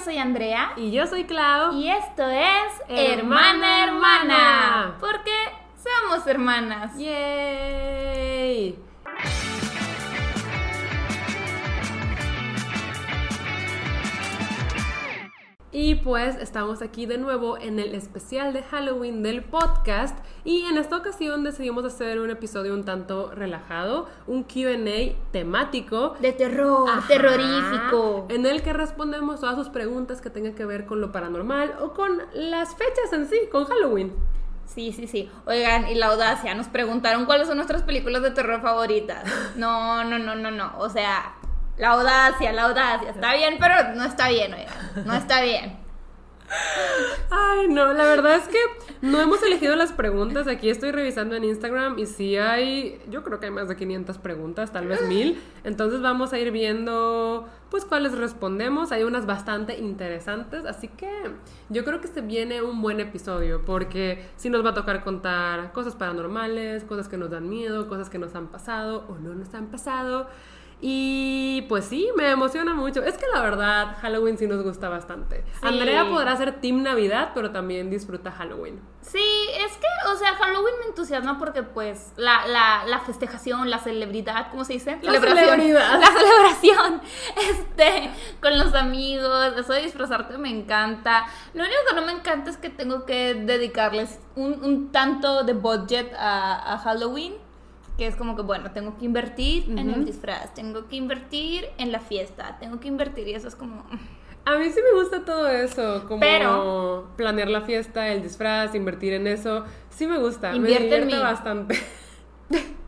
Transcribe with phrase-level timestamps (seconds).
[0.00, 0.72] yo soy Andrea.
[0.76, 1.74] Y yo soy Clau.
[1.74, 4.22] Y esto es Hermana, Hermana Hermana.
[4.24, 4.96] Hermana.
[4.98, 5.30] Porque
[5.76, 6.96] somos hermanas.
[6.96, 8.78] ¡Yay!
[15.72, 20.76] Y pues estamos aquí de nuevo en el especial de Halloween del podcast y en
[20.78, 27.06] esta ocasión decidimos hacer un episodio un tanto relajado, un QA temático De terror, Ajá.
[27.06, 28.26] terrorífico.
[28.30, 31.92] En el que respondemos todas sus preguntas que tengan que ver con lo paranormal o
[31.92, 34.12] con las fechas en sí, con Halloween.
[34.64, 35.30] Sí, sí, sí.
[35.46, 39.24] Oigan, y la audacia, nos preguntaron cuáles son nuestras películas de terror favoritas.
[39.56, 40.72] No, no, no, no, no.
[40.78, 41.34] O sea,
[41.80, 43.10] la audacia, la audacia.
[43.10, 45.06] Está bien, pero no está bien, oigan.
[45.06, 45.78] No está bien.
[47.30, 48.58] Ay, no, la verdad es que
[49.02, 50.46] no hemos elegido las preguntas.
[50.46, 54.18] Aquí estoy revisando en Instagram y sí hay, yo creo que hay más de 500
[54.18, 55.40] preguntas, tal vez mil.
[55.64, 58.92] Entonces vamos a ir viendo, pues, cuáles respondemos.
[58.92, 61.10] Hay unas bastante interesantes, así que
[61.70, 65.72] yo creo que se viene un buen episodio porque sí nos va a tocar contar
[65.72, 69.54] cosas paranormales, cosas que nos dan miedo, cosas que nos han pasado o no nos
[69.54, 70.28] han pasado.
[70.82, 73.02] Y pues sí, me emociona mucho.
[73.02, 75.44] Es que la verdad, Halloween sí nos gusta bastante.
[75.60, 75.60] Sí.
[75.66, 78.80] Andrea podrá ser Team Navidad, pero también disfruta Halloween.
[79.02, 83.78] Sí, es que, o sea, Halloween me entusiasma porque, pues, la, la, la festejación, la
[83.78, 84.98] celebridad, ¿cómo se dice?
[85.02, 86.00] La celebridad.
[86.00, 87.02] La celebración,
[87.50, 91.26] este, con los amigos, eso de disfrazarte me encanta.
[91.52, 95.52] Lo único que no me encanta es que tengo que dedicarles un, un tanto de
[95.52, 97.49] budget a, a Halloween.
[98.00, 101.92] Que es como que, bueno, tengo que invertir en el disfraz, tengo que invertir en
[101.92, 103.84] la fiesta, tengo que invertir y eso es como...
[104.46, 109.12] A mí sí me gusta todo eso, como Pero- planear la fiesta, el disfraz, invertir
[109.12, 109.66] en eso.
[109.90, 111.22] Sí me gusta, Invierte me en divierte mí.
[111.22, 111.78] bastante.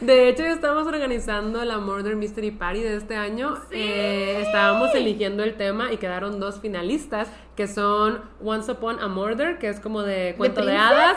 [0.00, 3.56] De hecho, ya estamos organizando la Murder Mystery Party de este año.
[3.70, 3.76] Sí.
[3.76, 9.58] Eh, estábamos eligiendo el tema y quedaron dos finalistas, que son Once Upon a Murder,
[9.58, 10.92] que es como de cuento de, princesas?
[10.92, 11.16] hadas.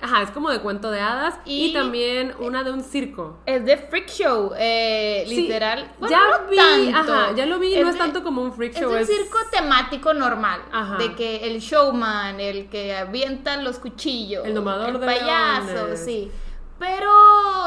[0.00, 1.34] Ajá, es como de cuento de hadas.
[1.44, 3.38] Y, Y- también una de un circo.
[3.46, 5.90] Es de Freak Show, eh, Sí, literal.
[5.98, 6.56] Bueno, ya no vi,
[6.92, 7.12] tanto.
[7.12, 8.92] ajá, ya lo vi, no es tanto como un freak Es show.
[8.92, 10.60] un circo temático normal.
[10.70, 10.96] Ajá.
[10.98, 14.46] De que el showman, el que avienta los cuchillos.
[14.46, 16.04] El domador el de payaso, leones.
[16.04, 16.30] sí.
[16.78, 17.10] Pero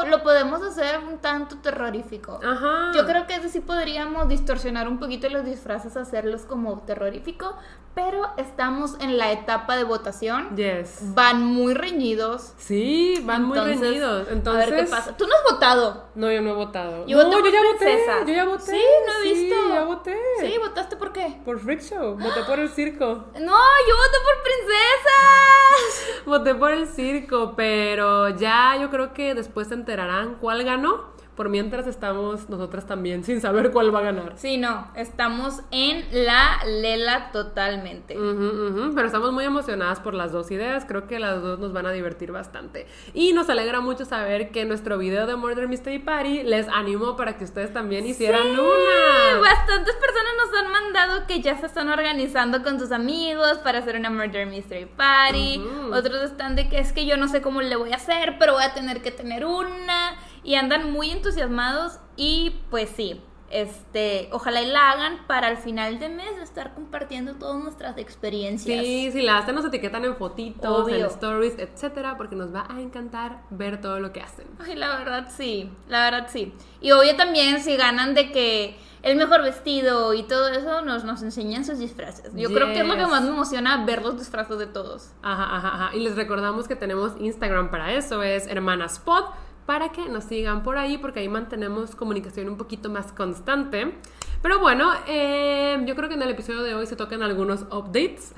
[0.08, 2.40] lo podemos hacer un tanto terrorífico.
[2.44, 2.92] Ajá.
[2.94, 7.56] Yo creo que ese sí podríamos distorsionar un poquito los disfraces, hacerlos como terrorífico,
[7.94, 10.56] pero estamos en la etapa de votación.
[10.56, 11.14] Yes.
[11.14, 12.54] Van muy reñidos.
[12.56, 14.28] Sí, van muy Entonces, reñidos.
[14.30, 15.16] Entonces, A ver qué pasa.
[15.16, 16.06] Tú no has votado.
[16.14, 17.06] No, yo no he votado.
[17.06, 17.84] Yo no, voté yo ya voté.
[17.84, 18.26] princesas.
[18.26, 18.64] Yo ya voté.
[18.72, 19.68] Sí, no he Sí, visto.
[19.68, 20.18] ya voté.
[20.40, 21.38] Sí, ¿votaste por qué?
[21.44, 22.16] Por Freak Show.
[22.18, 23.26] Voté por el circo.
[23.34, 23.58] No,
[23.88, 26.22] yo voté por princesas.
[26.26, 31.12] Voté por el circo, pero ya yo creo que después se enterarán cuál ganó.
[31.42, 34.34] Por mientras estamos nosotras también sin saber cuál va a ganar.
[34.36, 38.14] Sí, no, estamos en la lela totalmente.
[38.14, 40.84] Pero estamos muy emocionadas por las dos ideas.
[40.86, 42.86] Creo que las dos nos van a divertir bastante.
[43.12, 47.36] Y nos alegra mucho saber que nuestro video de Murder Mystery Party les animó para
[47.36, 49.40] que ustedes también hicieran Sí, una.
[49.40, 53.96] Bastantes personas nos han mandado que ya se están organizando con sus amigos para hacer
[53.96, 55.60] una Murder Mystery Party.
[55.92, 58.52] Otros están de que es que yo no sé cómo le voy a hacer, pero
[58.52, 60.16] voy a tener que tener una.
[60.42, 61.98] Y andan muy entusiasmados.
[62.16, 63.20] Y pues sí,
[63.52, 68.82] este, ojalá y la hagan para al final de mes estar compartiendo todas nuestras experiencias.
[68.82, 70.96] Sí, si la hacen, nos etiquetan en fotitos, Obvio.
[70.96, 74.46] en stories, etcétera, porque nos va a encantar ver todo lo que hacen.
[74.58, 76.54] Ay, la verdad sí, la verdad sí.
[76.80, 81.22] Y obvio también si ganan de que el mejor vestido y todo eso nos, nos
[81.22, 82.32] enseñan sus disfraces.
[82.34, 85.10] Yo creo que es lo que más me emociona ver los disfraces de todos.
[85.22, 85.96] Ajá, ajá, ajá.
[85.96, 89.24] Y les recordamos que tenemos Instagram para eso, es hermanaspod,
[89.72, 93.94] para que nos sigan por ahí, porque ahí mantenemos comunicación un poquito más constante.
[94.42, 98.34] Pero bueno, eh, yo creo que en el episodio de hoy se tocan algunos updates.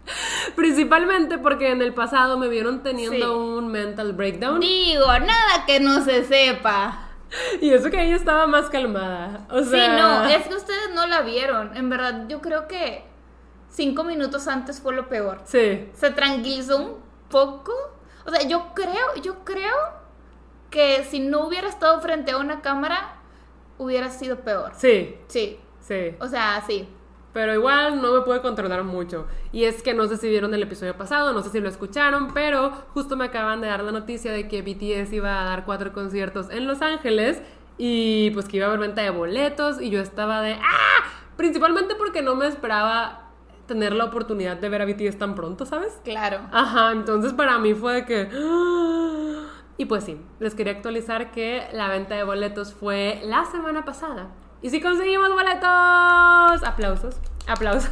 [0.54, 3.22] Principalmente porque en el pasado me vieron teniendo Sí.
[3.58, 4.60] un mental breakdown.
[4.60, 7.08] Digo, nada que no se sepa.
[7.62, 9.46] Y eso que ella estaba más calmada.
[9.50, 11.74] O sea, Sí, no, es que ustedes no la vieron.
[11.74, 13.02] En verdad, yo creo que
[13.70, 15.40] cinco minutos antes fue lo peor.
[15.46, 15.88] Sí.
[15.94, 16.96] Se tranquilizó un
[17.30, 17.72] poco.
[18.26, 20.04] O sea, yo creo, yo creo
[20.70, 23.16] que si no hubiera estado frente a una cámara,
[23.78, 24.72] hubiera sido peor.
[24.76, 26.14] Sí, Sí, sí.
[26.20, 26.88] o sea, sí.
[27.32, 29.26] Pero igual no me pude controlar mucho.
[29.52, 32.32] Y es que no sé si vieron el episodio pasado, no sé si lo escucharon,
[32.32, 35.92] pero justo me acaban de dar la noticia de que BTS iba a dar cuatro
[35.92, 37.42] conciertos en Los Ángeles
[37.76, 41.04] y pues que iba a haber venta de boletos y yo estaba de ¡ah!
[41.36, 43.24] Principalmente porque no me esperaba
[43.66, 46.00] tener la oportunidad de ver a BTS tan pronto, ¿sabes?
[46.04, 46.40] Claro.
[46.52, 48.30] Ajá, entonces para mí fue de que...
[48.32, 49.45] ¡ah!
[49.78, 54.30] Y pues sí, les quería actualizar que la venta de boletos fue la semana pasada.
[54.62, 56.64] Y si conseguimos boletos.
[56.64, 57.16] Aplausos.
[57.46, 57.90] Aplausos.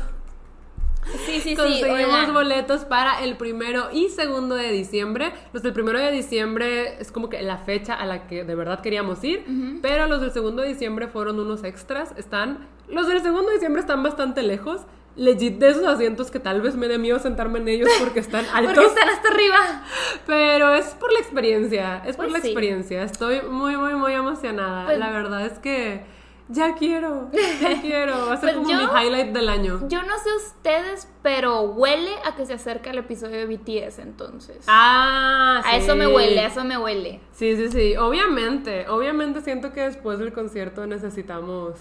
[1.26, 1.56] Sí, sí, sí.
[1.56, 5.34] Conseguimos boletos para el primero y segundo de diciembre.
[5.52, 8.80] Los del primero de diciembre es como que la fecha a la que de verdad
[8.80, 9.44] queríamos ir.
[9.82, 12.14] Pero los del segundo de diciembre fueron unos extras.
[12.16, 12.66] Están.
[12.88, 14.82] Los del segundo de diciembre están bastante lejos.
[15.16, 18.44] Legit de esos asientos que tal vez me dé miedo sentarme en ellos porque están
[18.52, 18.74] altos.
[18.74, 19.82] Porque están hasta arriba.
[20.26, 22.48] Pero es por la experiencia, es por Pues la sí.
[22.48, 23.02] experiencia.
[23.04, 24.86] Estoy muy, muy, muy emocionada.
[24.86, 26.02] Pues- la verdad es que
[26.48, 28.26] ya quiero, ya quiero.
[28.26, 29.88] Va a ser Pues como yo- mi highlight del año.
[29.88, 34.64] Yo no sé ustedes, pero huele a que se acerca el episodio de BTS, entonces.
[34.66, 35.98] Ah, a eso sí.
[35.98, 37.20] me huele, a eso me huele.
[37.32, 37.96] Sí, sí, sí.
[37.96, 41.74] Obviamente, obviamente siento que después del concierto necesitamos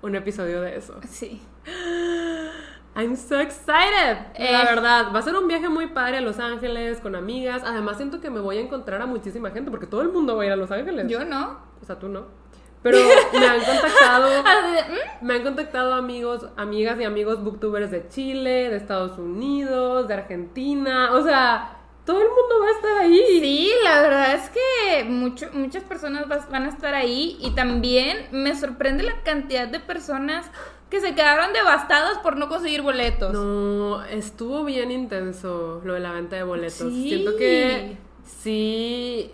[0.00, 0.94] un episodio de eso.
[1.08, 1.40] Sí.
[2.94, 4.18] I'm so excited.
[4.34, 4.52] Eh.
[4.52, 7.62] La verdad, va a ser un viaje muy padre a Los Ángeles con amigas.
[7.64, 10.42] Además, siento que me voy a encontrar a muchísima gente porque todo el mundo va
[10.42, 11.06] a ir a Los Ángeles.
[11.08, 11.58] Yo no.
[11.80, 12.26] O sea, tú no.
[12.82, 12.98] Pero
[13.32, 15.24] me han contactado, de, ¿mm?
[15.24, 21.10] me han contactado amigos, amigas y amigos booktubers de Chile, de Estados Unidos, de Argentina.
[21.12, 23.22] O sea, todo el mundo va a estar ahí.
[23.40, 28.54] Sí, la verdad es que mucho- muchas personas van a estar ahí y también me
[28.56, 30.50] sorprende la cantidad de personas
[30.92, 33.32] que se quedaron devastadas por no conseguir boletos.
[33.32, 36.74] No, estuvo bien intenso lo de la venta de boletos.
[36.92, 37.08] Sí.
[37.08, 37.96] Siento que
[38.26, 39.32] sí.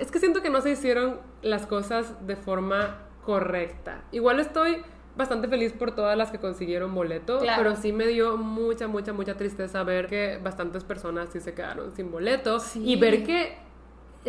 [0.00, 4.00] Es que siento que no se hicieron las cosas de forma correcta.
[4.10, 4.78] Igual estoy
[5.14, 7.62] bastante feliz por todas las que consiguieron boleto, Claro.
[7.62, 11.90] pero sí me dio mucha, mucha, mucha tristeza ver que bastantes personas sí se quedaron
[11.94, 12.82] sin boleto Sí.
[12.82, 13.58] y ver que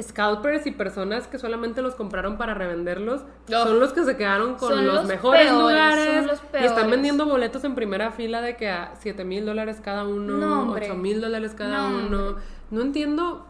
[0.02, 3.64] scalpers y personas que solamente los compraron para revenderlos Oh.
[3.64, 7.26] son los que se quedaron con los, los mejores peores, lugares los y están vendiendo
[7.26, 10.86] boletos en primera fila de que a 7 mil dólares cada uno, No, hombre.
[10.86, 12.36] 8 mil dólares cada No, uno.
[12.72, 13.46] No entiendo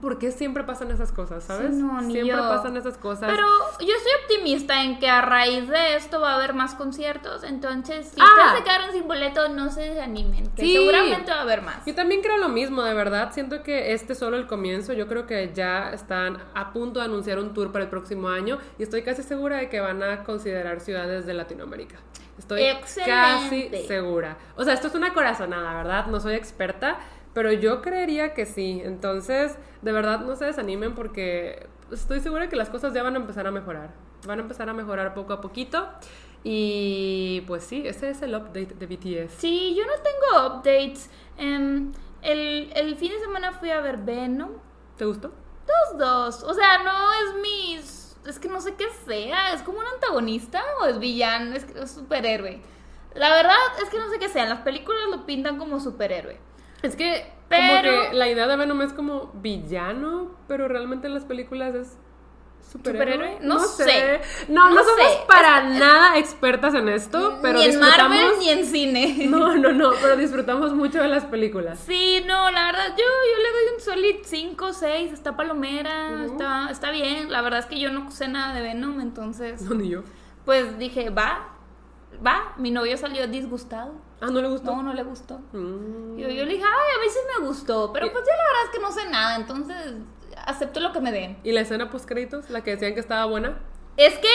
[0.00, 1.74] por qué siempre pasan esas cosas, ¿sabes?
[1.74, 2.48] Sí, no, ni siempre yo.
[2.48, 3.30] pasan esas cosas.
[3.30, 3.46] Pero
[3.80, 8.08] yo estoy optimista en que a raíz de esto va a haber más conciertos, entonces
[8.14, 8.24] si Ah.
[8.24, 10.72] ustedes se quedaron sin boleto, no se desanimen, que Sí.
[10.74, 11.84] seguramente va a haber más.
[11.84, 13.30] Yo también creo lo mismo, de verdad.
[13.32, 14.92] Siento que este es solo el comienzo.
[14.92, 18.58] Yo creo que ya están a punto de anunciar un tour para el próximo año
[18.78, 21.96] y estoy casi segura de que van a considerar ciudades de Latinoamérica.
[22.38, 23.10] Estoy Excelente.
[23.10, 24.38] casi segura.
[24.56, 26.06] O sea, esto es una corazonada, ¿verdad?
[26.06, 26.96] No soy experta,
[27.32, 28.80] pero yo creería que sí.
[28.84, 33.18] Entonces, de verdad, no se desanimen porque estoy segura que las cosas ya van a
[33.18, 33.92] empezar a mejorar.
[34.26, 35.88] Van a empezar a mejorar poco a poquito.
[36.42, 39.34] Y pues sí, ese es el update de BTS.
[39.38, 41.10] Sí, yo no tengo updates.
[41.36, 41.92] Em,
[42.22, 44.50] el, el fin de semana fui a ver Venom.
[44.96, 45.32] ¿Te gustó?
[45.66, 46.42] Dos, dos.
[46.42, 48.16] O sea, no es mis.
[48.26, 49.54] Es que no sé qué sea.
[49.54, 51.54] ¿Es como un antagonista o es villano?
[51.54, 52.60] Es, es superhéroe.
[53.14, 54.44] La verdad es que no sé qué sea.
[54.44, 56.38] En las películas lo pintan como superhéroe.
[56.82, 61.14] Es que como Pero- que la idea de Venom es como villano, pero realmente en
[61.14, 61.98] las películas es
[62.70, 63.06] superhéroe.
[63.16, 63.38] ¿Superhéroe?
[63.46, 64.20] No sé.
[64.48, 65.18] No, no, No somos sé.
[65.26, 68.16] para nada expertas en esto, pero ni en disfrutamos.
[68.16, 69.16] Marvel ni en cine.
[69.28, 71.80] No, no, no, pero disfrutamos mucho de las películas.
[71.80, 76.24] Sí, no, la verdad, yo, yo le doy un solid 5 o 6, está palomera,
[76.24, 77.32] está, está bien.
[77.32, 80.02] La verdad es que yo no sé nada de Venom, entonces, No, ni yo.
[80.44, 81.48] pues dije, va,
[82.24, 82.54] va.
[82.58, 83.94] Mi novio salió disgustado.
[84.20, 84.74] Ah, ¿no le gustó?
[84.76, 85.38] No, no le gustó.
[85.52, 86.16] Mm.
[86.18, 88.70] Yo, yo le dije, ay, a veces me gustó, pero pues ya la verdad es
[88.70, 89.94] que no sé nada, entonces
[90.46, 91.38] acepto lo que me den.
[91.42, 93.58] ¿Y la escena post créditos, la que decían que estaba buena?
[93.96, 94.28] Es que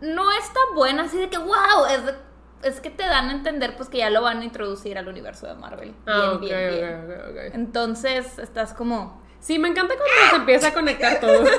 [0.00, 2.16] no está buena, así de que, wow, es, de-
[2.62, 5.46] es que te dan a entender pues que ya lo van a introducir al universo
[5.46, 5.94] de Marvel.
[6.06, 7.04] Ah, bien, ok, bien, bien.
[7.04, 7.54] ok, ok, ok.
[7.54, 9.20] Entonces estás como...
[9.40, 11.44] Sí, me encanta cuando se empieza a conectar todo.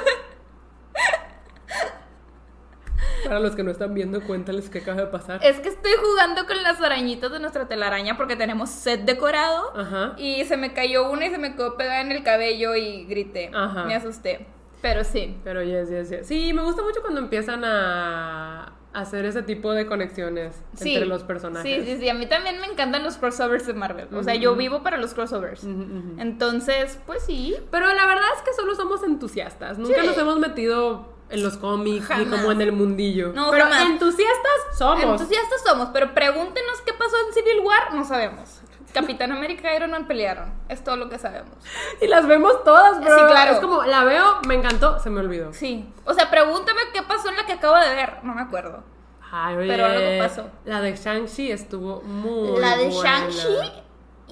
[3.23, 5.39] Para los que no están viendo, cuéntales qué acaba de pasar.
[5.43, 10.13] Es que estoy jugando con las arañitas de nuestra telaraña porque tenemos set decorado Ajá.
[10.17, 13.51] y se me cayó una y se me quedó pegada en el cabello y grité.
[13.53, 13.85] Ajá.
[13.85, 14.47] Me asusté.
[14.81, 15.37] Pero sí.
[15.43, 16.27] Pero yes, yes, yes.
[16.27, 20.95] Sí, me gusta mucho cuando empiezan a hacer ese tipo de conexiones Sí.
[20.95, 21.85] entre los personajes.
[21.85, 22.09] Sí, sí, sí.
[22.09, 24.07] A mí también me encantan los crossovers de Marvel.
[24.13, 25.63] O sea, yo vivo para los crossovers.
[25.63, 26.15] Ujú.
[26.17, 27.55] Entonces, pues sí.
[27.71, 29.77] Pero la verdad es que solo somos entusiastas.
[29.77, 30.07] Nunca Sí.
[30.07, 32.39] nos hemos metido en los cómics ni Jamás.
[32.39, 33.31] como en el mundillo.
[33.33, 33.81] No, Pero jamás.
[33.85, 35.03] entusiastas somos.
[35.21, 38.61] Entusiastas somos, pero pregúntenos qué pasó en Civil War, no sabemos.
[38.93, 40.51] Capitán América y Iron Man pelearon.
[40.67, 41.55] Es todo lo que sabemos.
[42.01, 43.17] Y las vemos todas, bro.
[43.17, 43.51] Sí, claro.
[43.53, 45.53] Es como, la veo, me encantó, se me olvidó.
[45.53, 45.87] Sí.
[46.05, 48.17] O sea, pregúntame qué pasó en la que acabo de ver.
[48.23, 48.83] No me acuerdo.
[49.31, 50.49] Ay, Pero algo pasó.
[50.65, 52.89] La de Shang-Chi estuvo muy la de.
[52.91, 53.81] Shang-Chi,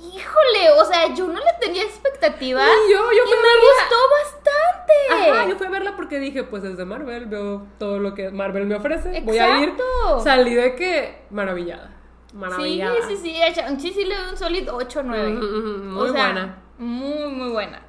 [0.01, 2.65] híjole, o sea, yo no le tenía expectativas.
[2.67, 3.61] Ni yo, yo y me verla.
[3.79, 5.31] gustó bastante.
[5.31, 8.29] Ajá, yo fui a verla porque dije, pues es de Marvel, veo todo lo que
[8.31, 9.69] Marvel me ofrece, voy a ir.
[9.69, 10.19] Exacto.
[10.23, 11.95] Salí de que maravillada.
[12.31, 12.95] Sí, Maravillada.
[13.07, 15.37] sí, sí, a Shang-Chi sí le doy un solid 8 o 9.
[15.37, 16.61] Ujú, ujú, muy O sea, buena.
[16.77, 17.81] Muy, muy buena.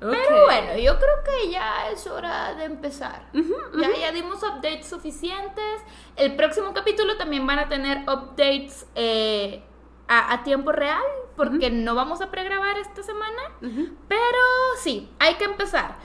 [0.00, 3.24] Pero bueno, yo creo que ya es hora de empezar.
[3.32, 5.82] Ya, ya dimos updates suficientes.
[6.14, 9.64] El próximo capítulo también van a tener updates eh,
[10.08, 11.02] a, a tiempo real,
[11.36, 13.42] porque no vamos a pregrabar esta semana.
[13.60, 14.38] Pero
[14.80, 15.96] sí, hay que empezar.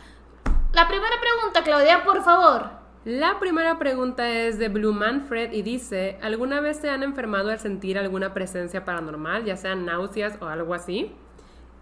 [0.73, 2.83] La primera pregunta, Claudia, por favor.
[3.05, 7.59] La primera pregunta es de Blue Manfred y dice, ¿alguna vez se han enfermado al
[7.59, 11.13] sentir alguna presencia paranormal, ya sean náuseas o algo así?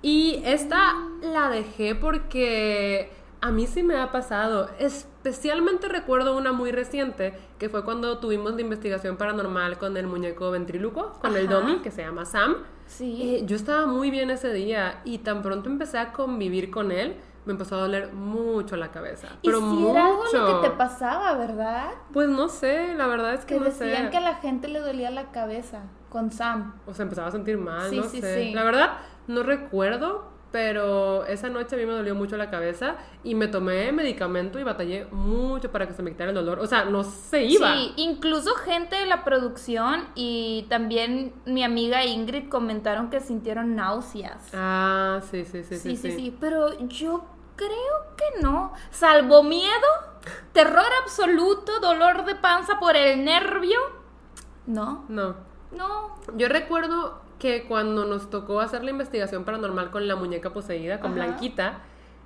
[0.01, 4.69] Y esta la dejé porque a mí sí me ha pasado.
[4.79, 10.51] Especialmente recuerdo una muy reciente, que fue cuando tuvimos la investigación paranormal con el muñeco
[10.51, 11.48] ventriluco, con el.
[11.48, 12.57] Domi, que se llama Sam.
[12.86, 13.36] Sí.
[13.38, 17.15] Eh, yo estaba muy bien ese día y tan pronto empecé a convivir con él,
[17.45, 19.27] me empezó a doler mucho la cabeza.
[19.41, 19.91] y si mucho.
[19.91, 21.89] era algo lo que te pasaba, ¿verdad?
[22.13, 24.10] Pues no sé, la verdad es que Que no decían sé.
[24.12, 26.75] que a la gente le dolía la cabeza con Sam.
[26.86, 28.43] O sea, empezaba a sentir mal, Sí, no sí, sé.
[28.43, 28.53] sí.
[28.53, 33.36] La verdad, no recuerdo, pero esa noche a mí me dolió mucho la cabeza y
[33.36, 36.60] me tomé medicamento y batallé mucho para que se me quitara el dolor.
[36.60, 37.74] O sea, no se iba.
[37.74, 44.50] Sí, incluso gente de la producción y también mi amiga Ingrid comentaron que sintieron náuseas.
[44.53, 47.24] Ah, sí, sí, sí, Sí, sí, sí, pero yo
[47.55, 48.74] creo que no.
[48.89, 49.72] Salvo miedo,
[50.51, 53.79] terror absoluto, dolor de panza por el nervio.
[54.65, 55.36] No, No.
[55.72, 56.15] no.
[56.36, 61.13] Yo recuerdo que cuando nos tocó hacer la investigación paranormal con la muñeca poseída, con
[61.13, 61.25] Ajá.
[61.25, 61.79] Blanquita,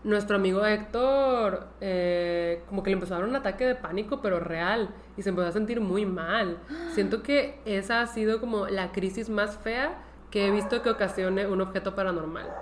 [0.04, 4.42] nuestro amigo Héctor eh, como que le empezó a dar un ataque de pánico, pero
[4.42, 6.60] real, y se empezó a sentir muy mal.
[6.94, 11.48] Siento que esa ha sido como la crisis más fea que he visto que ocasione
[11.48, 12.54] un objeto paranormal.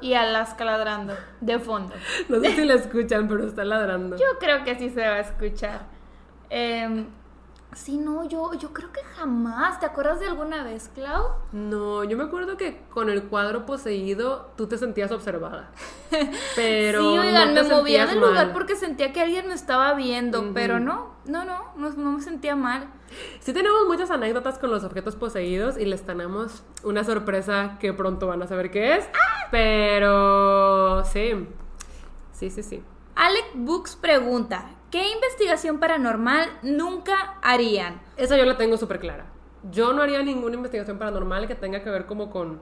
[0.00, 1.94] Y Alaska ladrando, de fondo.
[2.30, 4.16] No sé si la escuchan, pero está ladrando.
[4.16, 5.82] Yo creo que sí se va a escuchar.
[6.48, 7.04] Em,
[7.74, 9.80] sí, no, yo, yo creo que jamás.
[9.80, 11.28] ¿Te acuerdas de alguna vez, Clau?
[11.52, 15.70] No, yo me acuerdo que con el cuadro poseído tú te sentías observada.
[16.56, 20.52] Pero sí, oigan, no me movía del lugar porque sentía que alguien me estaba viendo,
[20.52, 22.88] pero no, no, no, no, no me sentía mal.
[23.40, 28.26] Sí tenemos muchas anécdotas con los objetos poseídos y les tenemos una sorpresa que pronto
[28.26, 29.08] van a saber qué es.
[29.50, 31.46] Pero sí,
[32.32, 32.82] sí, sí, sí.
[33.14, 38.00] Alec Books pregunta, ¿qué investigación paranormal nunca harían?
[38.18, 39.24] Esa yo la tengo súper clara.
[39.70, 42.60] Yo no haría ninguna investigación paranormal que tenga que ver como con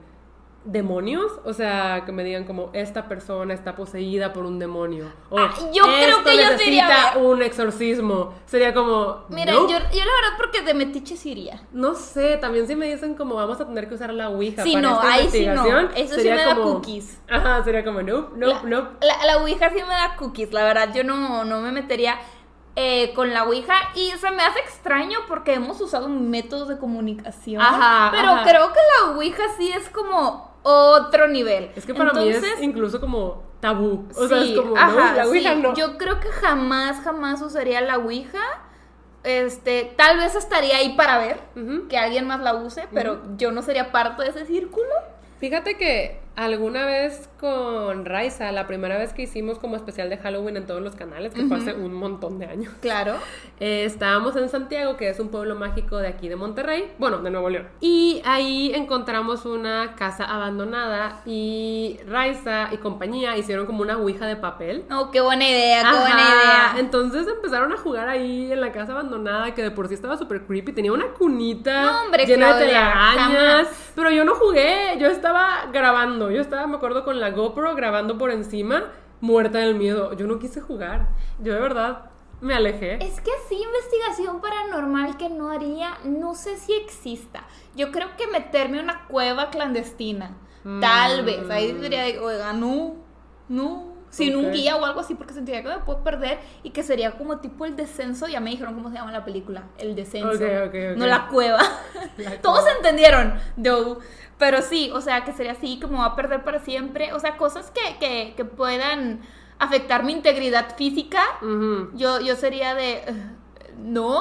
[0.64, 5.10] demonios, o sea, que me digan como esta persona está poseída por un demonio.
[5.30, 7.24] O Ah, yo creo "Esto que yo diría, necesita a ver".
[7.24, 8.34] un exorcismo.
[8.46, 9.46] Sería como "Nope".
[9.46, 11.62] yo, yo la verdad porque de metiche sí iría.
[11.72, 14.72] No sé, también si me dicen como vamos a tener que usar la Ouija Sí,
[14.74, 15.52] para no, esta ahí sí no.
[15.54, 17.20] investigación, Eso sí sería me da como, cookies.
[17.28, 19.06] Ajá, sería como nope, nope, la, nope.
[19.06, 22.16] La, la Ouija sí me da cookies, la verdad, yo no, no me metería
[22.76, 27.60] eh, con la Ouija y se me hace extraño porque hemos usado métodos de comunicación,
[27.62, 28.42] Ajá, pero ajá.
[28.44, 31.70] creo que la Ouija sí es como otro nivel.
[31.74, 34.06] Es que para mí Entonces, es incluso como tabú.
[34.16, 35.60] O sea, es como, ajá, no, la Ouija sí.
[35.62, 35.74] no.
[35.74, 38.42] Yo creo que jamás, jamás usaría la Ouija.
[39.22, 41.40] Este, tal vez estaría ahí para ver
[41.88, 44.88] que alguien más la use, pero yo no sería parte de ese círculo.
[45.40, 50.56] Fíjate que alguna vez con Raiza, la primera vez que hicimos como especial de Halloween
[50.58, 53.14] en todos los canales, que fue hace un montón de años, Claro.
[53.58, 57.30] eh, estábamos en Santiago, que es un pueblo mágico de aquí de Monterrey, bueno, de
[57.30, 57.68] Nuevo León.
[57.80, 64.36] Y ahí encontramos una casa abandonada y Raiza y compañía hicieron como una ouija de
[64.36, 64.84] papel.
[64.90, 66.29] Oh, qué buena idea, qué buena Ajá, idea.
[66.80, 70.46] Entonces empezaron a jugar ahí en la casa abandonada, que de por sí estaba súper
[70.46, 70.72] creepy.
[70.72, 73.92] Tenía una cunita No, hombre, llena de telarañas.
[73.94, 76.30] Pero yo no jugué, yo estaba grabando.
[76.30, 78.84] Yo estaba, me acuerdo, con la GoPro grabando por encima,
[79.20, 80.12] muerta del miedo.
[80.14, 81.08] Yo no quise jugar.
[81.40, 82.10] Yo de verdad
[82.40, 82.94] me alejé.
[83.04, 87.44] Es que sí, investigación paranormal que no haría, no sé si exista.
[87.76, 90.36] Yo creo que meterme a una cueva clandestina.
[90.80, 91.26] Tal Mm.
[91.26, 91.50] vez.
[91.50, 92.96] Ahí diría, de, oiga, no,
[93.48, 93.89] no.
[94.10, 97.12] Sin un guía o algo así, porque sentiría que me puedo perder y que sería
[97.12, 98.26] como tipo el descenso.
[98.26, 99.62] Ya me dijeron cómo se llama la película.
[99.78, 100.32] El descenso.
[100.96, 101.60] No la cueva.
[102.18, 102.76] La Todos cueva.
[102.78, 103.34] entendieron.
[103.56, 103.98] No.
[104.38, 107.12] Pero sí, o sea, que sería así, como va a perder para siempre.
[107.12, 109.20] O sea, cosas que, que, que puedan
[109.58, 111.22] afectar mi integridad física.
[111.94, 113.02] Yo, yo sería de.
[113.08, 113.16] "Ugh,
[113.78, 114.20] No.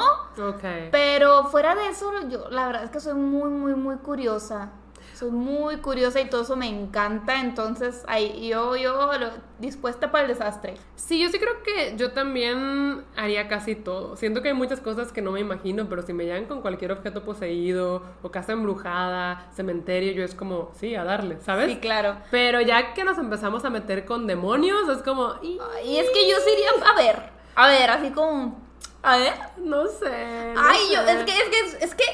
[0.92, 4.72] Pero fuera de eso, yo la verdad es que soy muy, muy, muy curiosa.
[5.20, 7.42] Soy muy curiosa y todo eso me encanta.
[7.42, 10.76] Entonces, ahí, yo, yo lo- dispuesta para el desastre.
[10.96, 14.16] Sí, yo sí creo que yo también haría casi todo.
[14.16, 16.94] Siento que hay muchas cosas que no me imagino, pero si me llegan con cualquier
[16.94, 21.70] objeto poseído o casa embrujada, cementerio, yo es como, sí, a darle, ¿sabes?
[21.70, 22.16] Sí, claro.
[22.32, 26.30] Pero ya que nos empezamos a meter con demonios, es como, "Y- Y es que
[26.30, 27.30] yo sí iría a ver.
[27.56, 28.58] A ver, así como.
[29.04, 29.34] A ver.
[29.58, 30.54] no sé.
[30.56, 31.12] no Ay, yo, sé".
[31.12, 32.06] es que, es que, es que,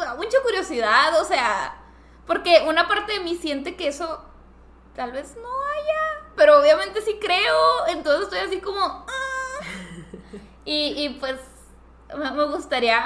[0.00, 1.82] da mucha curiosidad, o sea,
[2.26, 4.24] porque una parte de mí siente que eso
[4.94, 8.80] tal vez no haya pero obviamente sí creo, entonces estoy así como...
[8.80, 9.64] "Ah".
[10.66, 11.36] Y, y pues
[12.14, 12.98] me, gustaría...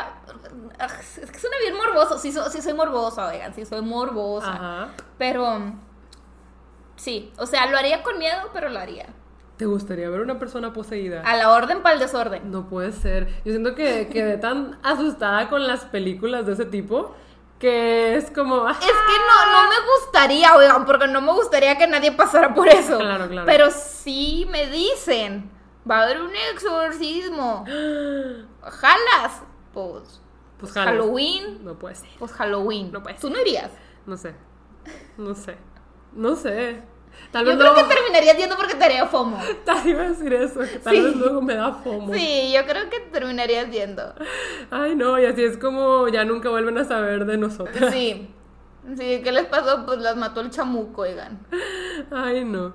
[0.78, 0.86] ah,
[1.22, 4.52] Es que suena bien morboso, sí, sí soy morbosa, oigan, sí soy morbosa.
[4.52, 4.88] Ajá.
[5.16, 5.74] Pero
[6.96, 9.06] sí, o sea, lo haría con miedo, pero lo haría.
[9.56, 11.22] ¿Te gustaría ver una persona poseída?
[11.22, 12.50] A la orden para el desorden.
[12.50, 13.28] No puede ser.
[13.44, 17.14] Yo siento que quedé tan asustada con las películas de ese tipo
[17.60, 18.68] que es como...
[18.68, 22.66] Es que no, no me gustaría, oigan, porque no me gustaría que nadie pasara por
[22.66, 22.98] eso.
[22.98, 23.46] Claro, claro.
[23.46, 25.50] Pero sí me dicen,
[25.88, 27.64] va a haber un exorcismo.
[28.62, 29.42] ¿Jalas?
[29.74, 30.22] Pues,
[30.58, 30.94] Pues jalas.
[30.94, 31.62] Halloween.
[31.62, 32.08] No puede ser.
[32.18, 32.90] Pues Halloween.
[32.90, 33.70] No puede ¿Tú no irías?
[34.06, 34.34] No sé.
[35.18, 35.58] No sé.
[36.12, 36.82] No sé.
[37.30, 37.88] Tal Yo creo luego...
[37.88, 39.38] que terminarías yendo porque te haría FOMO.
[39.64, 41.00] Tal iba a decir eso, que tal Sí.
[41.02, 42.12] vez luego me da fomo.
[42.12, 44.14] Sí, yo creo que terminarías yendo.
[44.70, 47.92] Ay, no, y así es como ya nunca vuelven a saber de nosotras.
[47.92, 48.30] Sí.
[48.96, 49.84] Sí, ¿qué les pasó?
[49.86, 51.38] Pues las mató el chamuco, oigan.
[52.10, 52.74] Ay, no.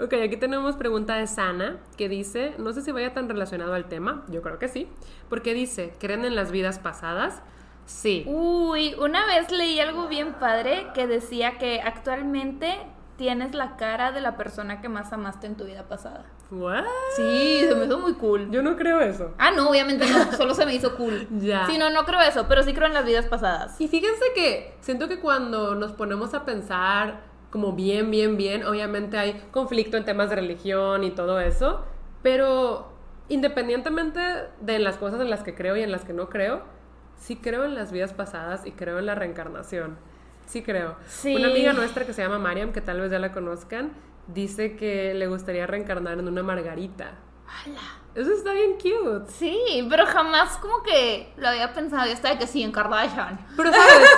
[0.00, 3.86] Ok, aquí tenemos pregunta de Sana que dice, no sé si vaya tan relacionado al
[3.88, 4.86] tema, yo creo que sí,
[5.28, 7.42] porque dice, ¿creen en las vidas pasadas?
[7.84, 8.22] Sí.
[8.28, 12.78] Uy, una vez leí algo bien padre que decía que actualmente
[13.18, 16.24] tienes la cara de la persona que más amaste en tu vida pasada.
[16.50, 16.84] ¿What?
[17.16, 18.48] Sí, se me hizo muy cool.
[18.50, 19.34] Yo no creo eso.
[19.38, 21.26] Ah, no, obviamente no, solo se me hizo cool.
[21.38, 21.66] Ya.
[21.66, 23.78] Sí, no, no creo eso, pero sí creo en las vidas pasadas.
[23.80, 29.18] Y fíjense que siento que cuando nos ponemos a pensar como bien, bien, bien, obviamente
[29.18, 31.84] hay conflicto en temas de religión y todo eso,
[32.22, 32.92] pero
[33.28, 34.20] independientemente
[34.60, 36.62] de las cosas en las que creo y en las que no creo,
[37.16, 39.96] sí creo en las vidas pasadas y creo en la reencarnación.
[40.48, 40.96] Sí creo.
[41.06, 41.36] Sí.
[41.36, 43.92] Una amiga nuestra que se llama Mariam, que tal vez ya la conozcan,
[44.28, 47.12] dice que le gustaría reencarnar en una margarita.
[47.46, 47.80] ¡Hala!
[48.14, 49.30] Eso está bien cute.
[49.30, 52.06] Sí, pero jamás como que lo había pensado.
[52.06, 53.46] Yo estaba de que sí, en Kardashian.
[53.56, 54.10] Pero sabes,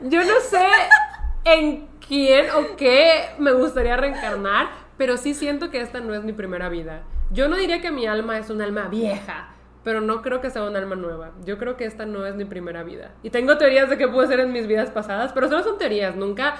[0.00, 0.66] yo no sé
[1.44, 6.32] en quién o qué me gustaría reencarnar, pero sí siento que esta no es mi
[6.32, 7.02] primera vida.
[7.30, 9.50] Yo no diría que mi alma es un alma vieja,
[9.86, 11.30] pero no creo que sea un alma nueva.
[11.44, 13.12] Yo creo que esta no es mi primera vida.
[13.22, 16.16] Y tengo teorías de qué puede ser en mis vidas pasadas, pero solo son teorías.
[16.16, 16.56] Nunca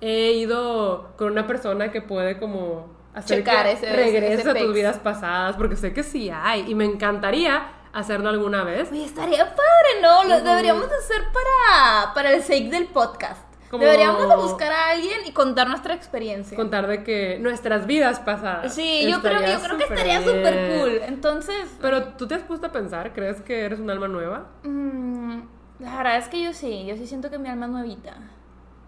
[0.00, 4.54] he ido con una persona que puede como hacer Checar que ese- regrese ese a
[4.54, 8.90] tus vidas pasadas, porque sé que sí hay y me encantaría hacerlo alguna vez.
[8.90, 10.24] Oye, estaría padre, ¿no?
[10.24, 10.44] Lo Ujú.
[10.46, 13.44] deberíamos de hacer para, para el sake del podcast.
[13.70, 16.56] Como- Deberíamos de buscar a alguien y contar nuestra experiencia.
[16.56, 18.74] contar de que nuestras vidas pasadas.
[18.74, 21.00] Sí, yo creo, yo creo que estaría súper cool.
[21.06, 24.48] Entonces, Pero tú te has puesto a pensar, ¿crees que eres un alma nueva?
[24.64, 25.40] mm,
[25.78, 28.16] la verdad es que yo sí, yo sí siento que mi alma es nuevita.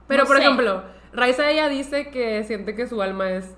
[0.08, 0.42] Pero No por sé.
[0.42, 3.54] ejemplo, Raiza ella dice que siente que su alma es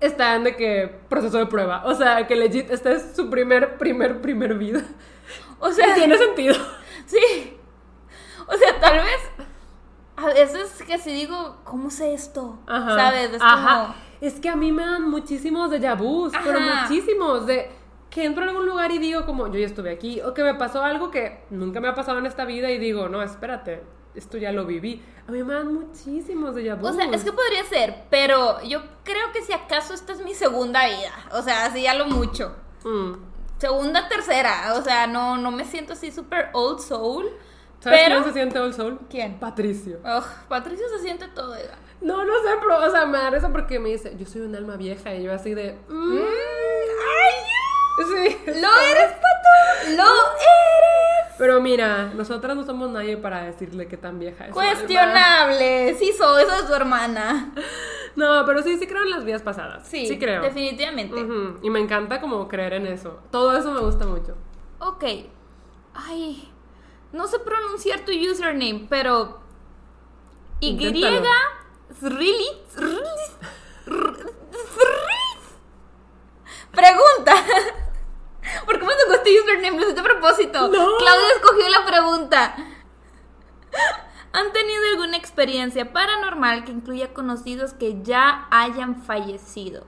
[0.00, 3.78] está en de que proceso de prueba, o sea, que legit esta es su primer
[3.78, 4.82] primer primer vida.
[5.58, 6.54] O sea, Tiene sentido.
[7.06, 7.56] sí.
[8.46, 9.30] O sea, tal vez
[10.16, 12.58] a veces que si digo, ¿cómo sé esto?
[12.66, 12.94] Ajá.
[12.94, 13.32] ¿Sabes?
[13.34, 13.74] Es Ajá.
[13.82, 17.70] como Es que a mí me dan muchísimos de vus, pero muchísimos de
[18.10, 20.54] que entro a algún lugar y digo como yo ya estuve aquí o que me
[20.54, 23.82] pasó algo que nunca me ha pasado en esta vida y digo, no, espérate,
[24.14, 25.04] esto ya lo viví.
[25.28, 26.90] A mí me dan muchísimos de vus.
[26.90, 30.34] O sea, es que podría ser, pero yo creo que si acaso esta es mi
[30.34, 31.12] segunda vida.
[31.32, 32.56] O sea, así ya lo mucho.
[32.84, 33.12] Mm.
[33.58, 34.74] Segunda, tercera.
[34.74, 37.26] O sea, no, no me siento así súper old soul.
[37.80, 38.14] ¿Sabes pero.
[38.16, 38.98] quién se siente Old Soul?
[39.10, 39.38] ¿Quién?
[39.38, 39.98] Patricio.
[40.04, 41.52] Ugh, Patricio se siente todo.
[41.52, 41.76] oiga.
[42.00, 44.54] No, no sé, pero, o sea, me da eso porque me dice, yo soy un
[44.54, 45.78] alma vieja y yo así de...
[45.88, 46.18] mm,
[47.98, 48.36] sí.
[48.46, 49.90] ¡Lo eres, Pato!
[49.96, 51.34] ¡Lo eres!
[51.38, 54.52] Pero mira, nosotras no somos nadie para decirle que tan vieja es.
[54.52, 55.94] Cuestionable.
[55.98, 57.52] Sí, soy, eso es tu hermana.
[58.16, 59.86] No, pero sí, sí creo en las vidas pasadas.
[59.86, 60.40] Sí, Sí, creo.
[60.40, 61.20] Definitivamente.
[61.60, 63.20] Y me encanta como creer en eso.
[63.30, 64.34] Todo eso me gusta mucho.
[64.78, 65.04] Ok.
[65.92, 66.50] Ay.
[67.16, 69.40] No sé pronunciar tu username, pero.
[70.60, 70.76] Y.
[72.02, 72.48] Really.
[76.72, 77.34] Pregunta.
[78.66, 79.80] ¿Por qué me tocó este username?
[79.80, 80.68] Lo hice a propósito.
[80.68, 80.98] No.
[80.98, 82.56] Claudia escogió la pregunta.
[84.32, 89.86] ¿Han tenido alguna experiencia paranormal que incluya conocidos que ya hayan fallecido?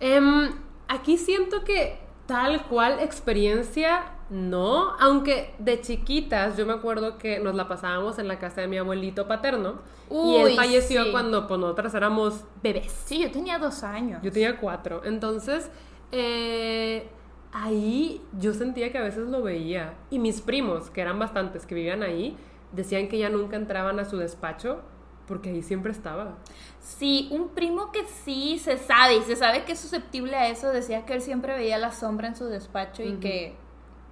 [0.00, 7.38] Em, aquí siento que tal cual experiencia no, aunque de chiquitas yo me acuerdo que
[7.38, 11.10] nos la pasábamos en la casa de mi abuelito paterno y él falleció sí.
[11.10, 12.90] cuando pues, nosotras éramos bebés.
[13.04, 14.20] Sí, yo tenía dos años.
[14.22, 15.70] Yo tenía cuatro, entonces
[16.12, 17.06] eh,
[17.52, 21.74] ahí yo sentía que a veces lo veía y mis primos, que eran bastantes, que
[21.74, 22.34] vivían ahí,
[22.72, 24.80] decían que ya nunca entraban a su despacho
[25.26, 26.38] porque ahí siempre estaba.
[26.80, 30.70] Sí, un primo que sí se sabe y se sabe que es susceptible a eso
[30.70, 33.60] decía que él siempre veía la sombra en su despacho y que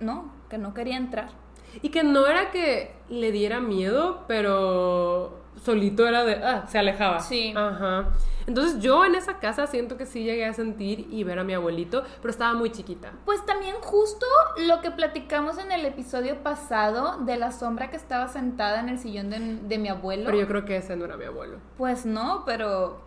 [0.01, 1.31] no, que no quería entrar.
[1.83, 7.21] Y que no era que le diera miedo, pero solito era de, ah, se alejaba.
[7.21, 7.55] Sí.
[7.57, 8.09] Ajá.
[8.47, 11.55] Entonces yo en esa casa siento que sí llegué a sentir y ver a mi
[11.55, 13.13] abuelito, pero estaba muy chiquita.
[13.25, 14.27] Pues también justo
[14.67, 18.99] lo que platicamos en el episodio pasado de la sombra que estaba sentada en el
[18.99, 20.25] sillón de, de mi abuelo.
[20.27, 21.59] Pero yo creo que ese no era mi abuelo.
[21.77, 23.01] Pues no, pero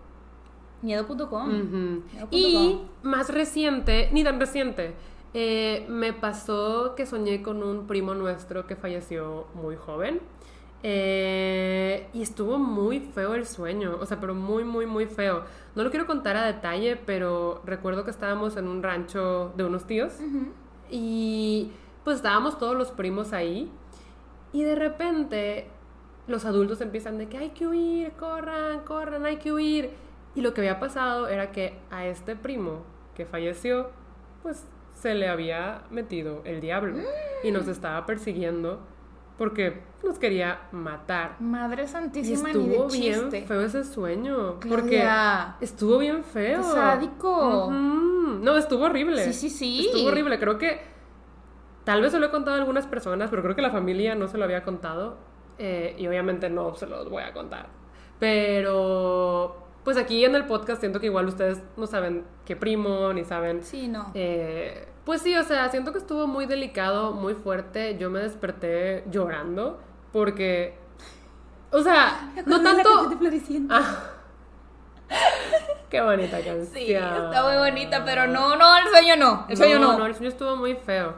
[0.82, 1.50] miedo.com.
[1.50, 2.04] Miedo.com.
[2.32, 4.94] Y más reciente, ni tan reciente,
[5.34, 10.22] eh, me pasó que soñé con un primo nuestro que falleció muy joven.
[10.86, 15.46] Eh, y estuvo muy feo el sueño, o sea, pero muy, muy, muy feo.
[15.76, 19.88] No lo quiero contar a detalle, pero recuerdo que estábamos en un rancho de unos
[19.88, 20.14] tíos
[20.92, 21.72] y
[22.04, 23.72] pues estábamos todos los primos ahí
[24.52, 25.68] y de repente
[26.28, 29.92] los adultos empiezan de que hay que huir, corran, corran, hay que huir.
[30.36, 32.84] Y lo que había pasado era que a este primo
[33.16, 33.92] que falleció,
[34.42, 34.66] pues
[35.04, 36.98] se le había metido el diablo
[37.44, 38.80] y nos estaba persiguiendo
[39.38, 41.36] porque nos quería matar.
[41.42, 43.46] Madre Y santísima, ni de estuvo bien chiste.
[43.48, 44.60] feo ese sueño.
[44.60, 44.70] Claudia.
[45.60, 46.58] Porque estuvo bien feo.
[46.60, 47.70] Qué sádico.
[47.72, 49.24] No, estuvo horrible.
[49.26, 49.86] Sí, sí, sí.
[49.88, 50.40] Estuvo horrible.
[50.40, 50.82] Creo que
[51.84, 54.28] tal vez se lo he contado a algunas personas, pero creo que la familia no
[54.28, 55.18] se lo había contado.
[55.60, 57.68] eh, y obviamente no se los voy a contar.
[58.20, 63.24] Pero pues aquí en el podcast siento que igual ustedes no saben qué primo, ni
[63.26, 64.12] saben Sí, no.
[64.14, 67.98] eh, pues sí, o sea, siento que estuvo muy delicado, muy fuerte.
[67.98, 69.80] Yo me desperté llorando
[70.14, 70.76] porque,
[71.72, 72.90] o sea, no tanto...
[73.70, 74.04] Ah.
[75.90, 76.68] Qué bonita canción.
[76.74, 79.46] Sí, está muy bonita, pero no, no, el sueño no.
[79.50, 79.98] El sueño no.
[79.98, 81.16] No, el sueño estuvo muy feo.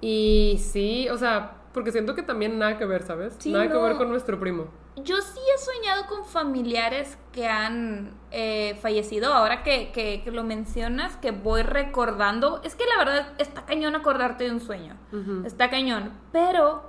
[0.00, 3.34] Y sí, o sea, porque siento que también nada que ver, ¿sabes?
[3.38, 4.66] Sí, nada que ver con nuestro primo.
[4.96, 9.32] Yo sí he soñado con familiares que han eh, fallecido.
[9.32, 12.60] Ahora que, que- que lo mencionas, que voy recordando.
[12.64, 14.96] Es que la verdad está cañón acordarte de un sueño.
[15.46, 16.12] Está cañón.
[16.32, 16.82] Pero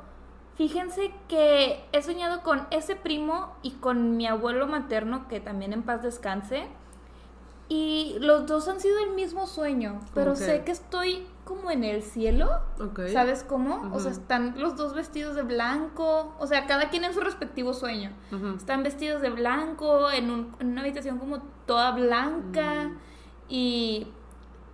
[0.55, 5.83] fíjense que he soñado con ese primo y con mi abuelo materno, que también en
[5.83, 6.67] paz descanse.
[7.67, 9.99] Y los dos han sido el mismo sueño.
[10.15, 12.47] Pero sé que estoy como en el cielo.
[13.11, 13.89] ¿Sabes cómo?
[13.93, 16.33] O sea, están los dos vestidos de blanco.
[16.39, 18.11] O sea, cada quien en su respectivo sueño.
[18.55, 22.85] Están vestidos de blanco en, un- en una habitación como toda blanca.
[22.85, 22.97] Mm.
[23.49, 24.07] Y,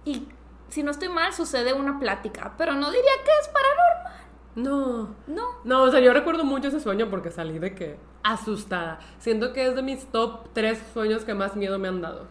[0.04, 0.28] y
[0.68, 2.54] si no estoy mal, sucede una plática.
[2.58, 4.14] Pero no diría que es paranormal.
[4.56, 5.16] No.
[5.28, 5.48] No.
[5.64, 9.00] No, o sea, yo recuerdo mucho ese sueño porque salí de que asustada.
[9.20, 12.28] Siento que es de mis top tres sueños que más miedo me han dado.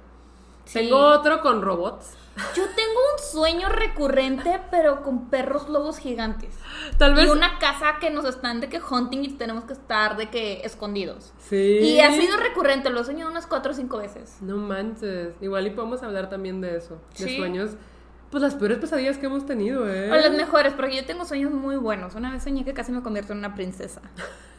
[0.64, 0.80] Sí.
[0.80, 2.14] Tengo otro con robots.
[2.56, 6.52] Yo tengo un sueño recurrente, pero con perros lobos gigantes.
[6.98, 7.26] Tal vez.
[7.26, 10.62] Y una casa que nos están de que hunting y tenemos que estar de que
[10.64, 11.32] escondidos.
[11.38, 11.56] Sí.
[11.56, 14.38] Y ha sido recurrente, lo he soñado unas cuatro o cinco veces.
[14.40, 15.34] No manches.
[15.40, 16.98] Igual y podemos hablar también de eso.
[17.16, 17.36] De Sí.
[17.36, 17.70] sueños.
[18.32, 20.10] Pues las peores pesadillas que hemos tenido, ¿eh?
[20.10, 22.16] O las mejores, porque yo tengo sueños muy buenos.
[22.16, 24.00] Una vez soñé que casi me convierto en una princesa.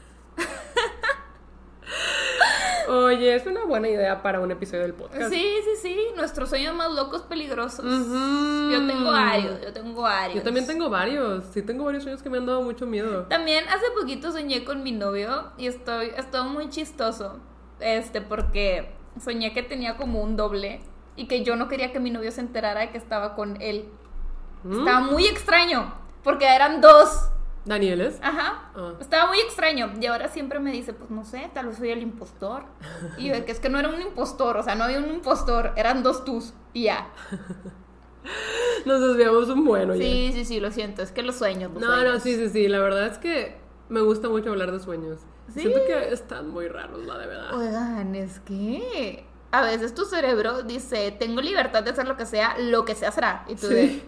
[2.88, 5.32] Oye, es una buena idea para un episodio del podcast.
[5.32, 6.00] Sí, sí, sí.
[6.15, 7.86] Nuestros sueños más locos peligrosos.
[7.86, 10.36] Yo tengo varios, yo tengo varios.
[10.36, 11.45] Yo también tengo varios.
[11.54, 13.24] Sí, tengo varios sueños que me han dado mucho miedo.
[13.24, 17.39] También hace poquito soñé con mi novio y estoy, estuvo muy chistoso.
[17.80, 18.93] Este, porque
[19.24, 20.82] soñé que tenía como un doble
[21.15, 23.89] y que yo no quería que mi novio se enterara de que estaba con él.
[24.63, 24.80] ¿Mm?
[24.80, 25.93] Estaba muy extraño,
[26.24, 27.30] porque eran dos.
[27.65, 28.19] ¿Danieles?
[28.21, 28.71] Ajá.
[28.75, 28.93] Ah.
[28.99, 29.91] Estaba muy extraño.
[29.99, 32.63] Y ahora siempre me dice, pues no sé, tal vez soy el impostor.
[33.17, 35.73] Y yo, que es que no era un impostor, o sea, no había un impostor,
[35.75, 36.54] eran dos tus.
[36.73, 37.10] Y ya.
[38.86, 40.04] Nos desviamos un bueno ya.
[40.04, 41.71] Sí, sí, sí, lo siento, es que los sueños.
[41.73, 42.67] los No, no, sí, sí, sí.
[42.67, 43.58] La verdad es que
[43.89, 45.19] me gusta mucho hablar de sueños.
[45.54, 45.62] Sí.
[45.62, 47.56] Siento que están muy raros, la de verdad.
[47.56, 52.58] Oigan, es que a veces tu cerebro dice, tengo libertad de hacer lo que sea,
[52.60, 53.45] lo que sea será.
[53.47, 54.04] Y tú de, Sí.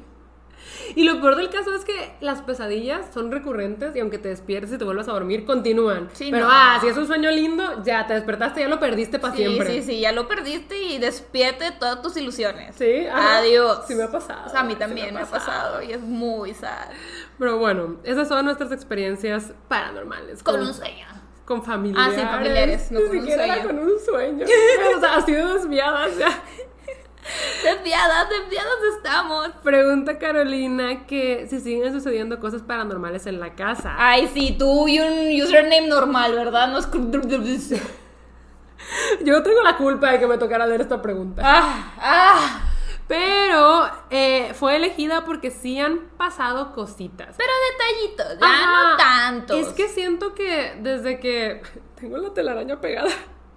[0.95, 4.71] Y lo peor del caso es que las pesadillas son recurrentes y aunque te despiertes
[4.73, 6.09] y te vuelvas a dormir, continúan.
[6.13, 6.51] Sí, Pero no.
[6.51, 9.67] ah, si es un sueño lindo, ya te despertaste, ya lo perdiste para sí, siempre.
[9.73, 12.75] sí, sí, ya lo perdiste y despierte de todas tus ilusiones.
[12.75, 13.05] Sí.
[13.11, 13.81] Adiós.
[13.87, 16.01] Sí me ha pasado, O sea, a mí sí también me ha pasado y es
[16.01, 16.87] muy sad.
[17.39, 20.41] Pero bueno, esas son nuestras experiencias paranormales.
[20.43, 21.05] Con un sueño.
[21.45, 22.13] Con familiares.
[22.17, 23.67] Ah, sí, familiares, no Ni con un siquiera era sueño.
[23.69, 24.45] con un sueño.
[24.97, 26.41] o sea, así de desviadas ya.
[27.63, 29.49] Desviadas, desviadas estamos.
[29.63, 33.95] Pregunta Carolina que si siguen sucediendo cosas paranormales en la casa.
[33.97, 36.67] Ay, sí, tú y un username normal, ¿verdad?
[36.69, 36.87] No es...
[39.23, 41.41] Yo tengo la culpa de que me tocara leer esta pregunta.
[41.43, 42.61] Ah, ah.
[43.07, 47.35] Pero eh, fue elegida porque sí han pasado cositas.
[47.37, 48.91] Pero detallitos, ya Ajá.
[48.91, 49.57] no tantos.
[49.57, 51.61] Es que siento que desde que.
[51.99, 53.09] Tengo la telaraña pegada.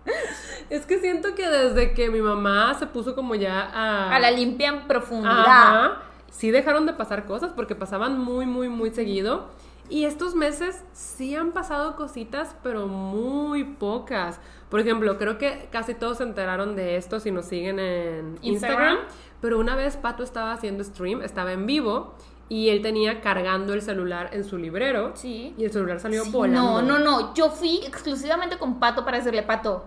[0.70, 4.14] Es que siento que desde que mi mamá se puso como ya a.
[4.14, 5.46] A la limpia en profundidad.
[5.46, 6.02] Ajá.
[6.30, 9.48] Sí dejaron de pasar cosas porque pasaban muy, muy, muy seguido.
[9.88, 14.40] Y estos meses sí han pasado cositas, pero muy pocas.
[14.68, 18.92] Por ejemplo, creo que casi todos se enteraron de esto si nos siguen en Instagram.
[18.92, 18.98] Instagram.
[19.40, 22.14] Pero una vez Pato estaba haciendo stream, estaba en vivo,
[22.50, 25.12] y él tenía cargando el celular en su librero.
[25.14, 25.54] Sí.
[25.56, 26.82] Y el celular salió Sí, volando.
[26.82, 27.32] No, no, no.
[27.32, 29.84] Yo fui exclusivamente con Pato para decirle, Pato,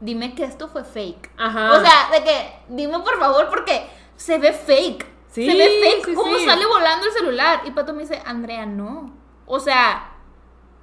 [0.00, 1.30] dime que esto fue fake.
[1.38, 1.72] Ajá.
[1.72, 3.86] O sea, de que, dime por favor, porque
[4.16, 5.06] se ve fake.
[5.28, 6.06] Sí, se ve fake.
[6.06, 6.44] sí, ¿Cómo sí.
[6.44, 7.62] sale volando el celular?
[7.64, 9.14] Y Pato me dice, Andrea, no.
[9.46, 10.10] O sea,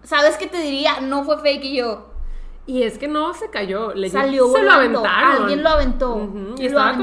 [0.03, 1.01] ¿sabes qué te diría?
[1.01, 2.05] No fue fake y yo.
[2.65, 3.93] Y es que no se cayó.
[3.93, 4.99] Le Salió se lo volando.
[4.99, 5.41] aventaron.
[5.41, 6.13] Alguien lo aventó.
[6.15, 6.99] Ujú, Y Lo estaba aventaron.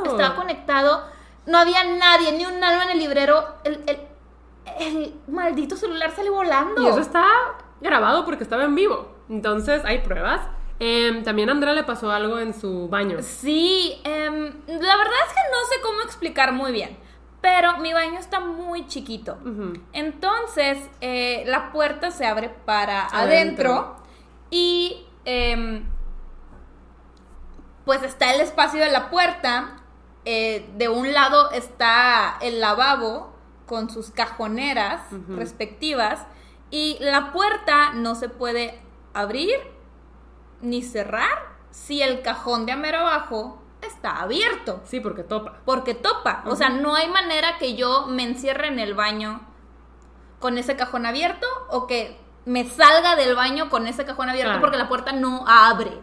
[0.00, 0.04] conectado.
[0.18, 1.13] Estaba conectado.
[1.46, 3.44] No había nadie, ni un alma en el librero.
[3.64, 4.00] El, el-
[4.80, 6.82] el maldito celular sale volando.
[6.82, 7.26] Y eso está
[7.80, 9.12] grabado porque estaba en vivo.
[9.28, 10.40] Entonces, hay pruebas.
[10.80, 13.18] Em, también a Andrea le pasó algo en su baño.
[13.22, 16.96] Sí, em, la verdad es que no sé cómo explicar muy bien,
[17.40, 19.38] pero mi baño está muy chiquito.
[19.92, 23.72] Entonces, eh, la puerta se abre para Adentro.
[23.72, 23.96] adentro,
[24.50, 25.84] y em,
[27.84, 29.76] pues está el espacio de la puerta.
[30.24, 33.32] Eh, de un lado está el lavabo
[33.66, 36.26] con sus cajoneras respectivas
[36.70, 38.80] y la puerta no se puede
[39.12, 39.54] abrir
[40.60, 44.80] ni cerrar si el cajón de a mero abajo está abierto.
[44.84, 45.58] Sí, porque topa.
[45.64, 46.42] Porque topa.
[46.46, 49.40] O sea, no hay manera que yo me encierre en el baño
[50.40, 54.60] con ese cajón abierto o que me salga del baño con ese cajón abierto Claro.
[54.62, 56.00] porque la puerta no abre.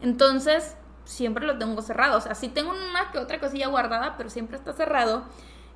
[0.00, 2.18] Entonces, siempre lo tengo cerrado.
[2.18, 5.24] O sea, sí tengo una que otra cosilla guardada, pero siempre está cerrado.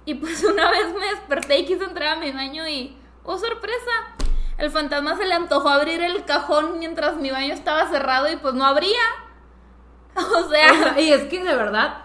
[0.04, 3.90] Y pues una vez me desperté y quise entrar a mi baño y, oh sorpresa,
[4.56, 8.54] el fantasma se le antojó abrir el cajón mientras mi baño estaba cerrado y pues
[8.54, 8.98] no abría.
[10.16, 11.98] O sea, y es que de verdad,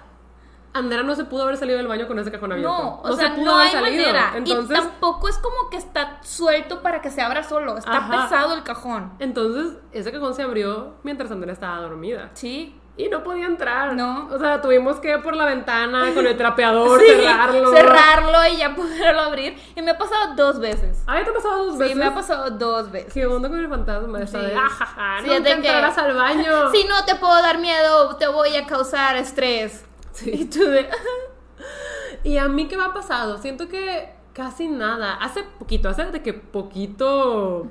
[0.74, 2.72] Andrea no se pudo haber salido del baño con ese cajón abierto.
[2.72, 4.06] no, o se sea, pudo no haber hay salido.
[4.08, 4.34] manera.
[4.36, 7.76] Entonces, Y tampoco es como que está suelto para que se abra solo.
[7.78, 8.24] Está Ajá.
[8.30, 9.14] pesado el cajón.
[9.20, 12.30] entonces, ese cajón se abrió mientras Andrea estaba dormida.
[12.34, 12.80] Sí.
[12.96, 13.96] Y no podía entrar.
[13.96, 14.28] No.
[14.32, 17.72] O sea, tuvimos que ir por la ventana con el trapeador, Sí, cerrarlo.
[17.76, 19.58] cerrarlo y ya poderlo abrir.
[19.76, 21.04] Y me ha pasado dos veces.
[21.08, 21.94] Ah, ¿ya te ha pasado dos veces?
[21.94, 23.12] Sí, me ha pasado dos veces.
[23.14, 24.22] ¿Qué onda con el fantasma?
[24.22, 24.46] Esa Sí.
[24.46, 26.70] de, ajaja, Sí, nunca de que- entrarás al baño.
[26.72, 29.84] Si no te puedo dar miedo, te voy a causar estrés.
[30.12, 30.30] Sí.
[30.32, 30.88] Y tú de...
[32.24, 33.38] ¿Y a mí qué me ha pasado?
[33.40, 35.16] Siento que casi nada.
[35.16, 37.68] Hace poquito, hace de que poquito,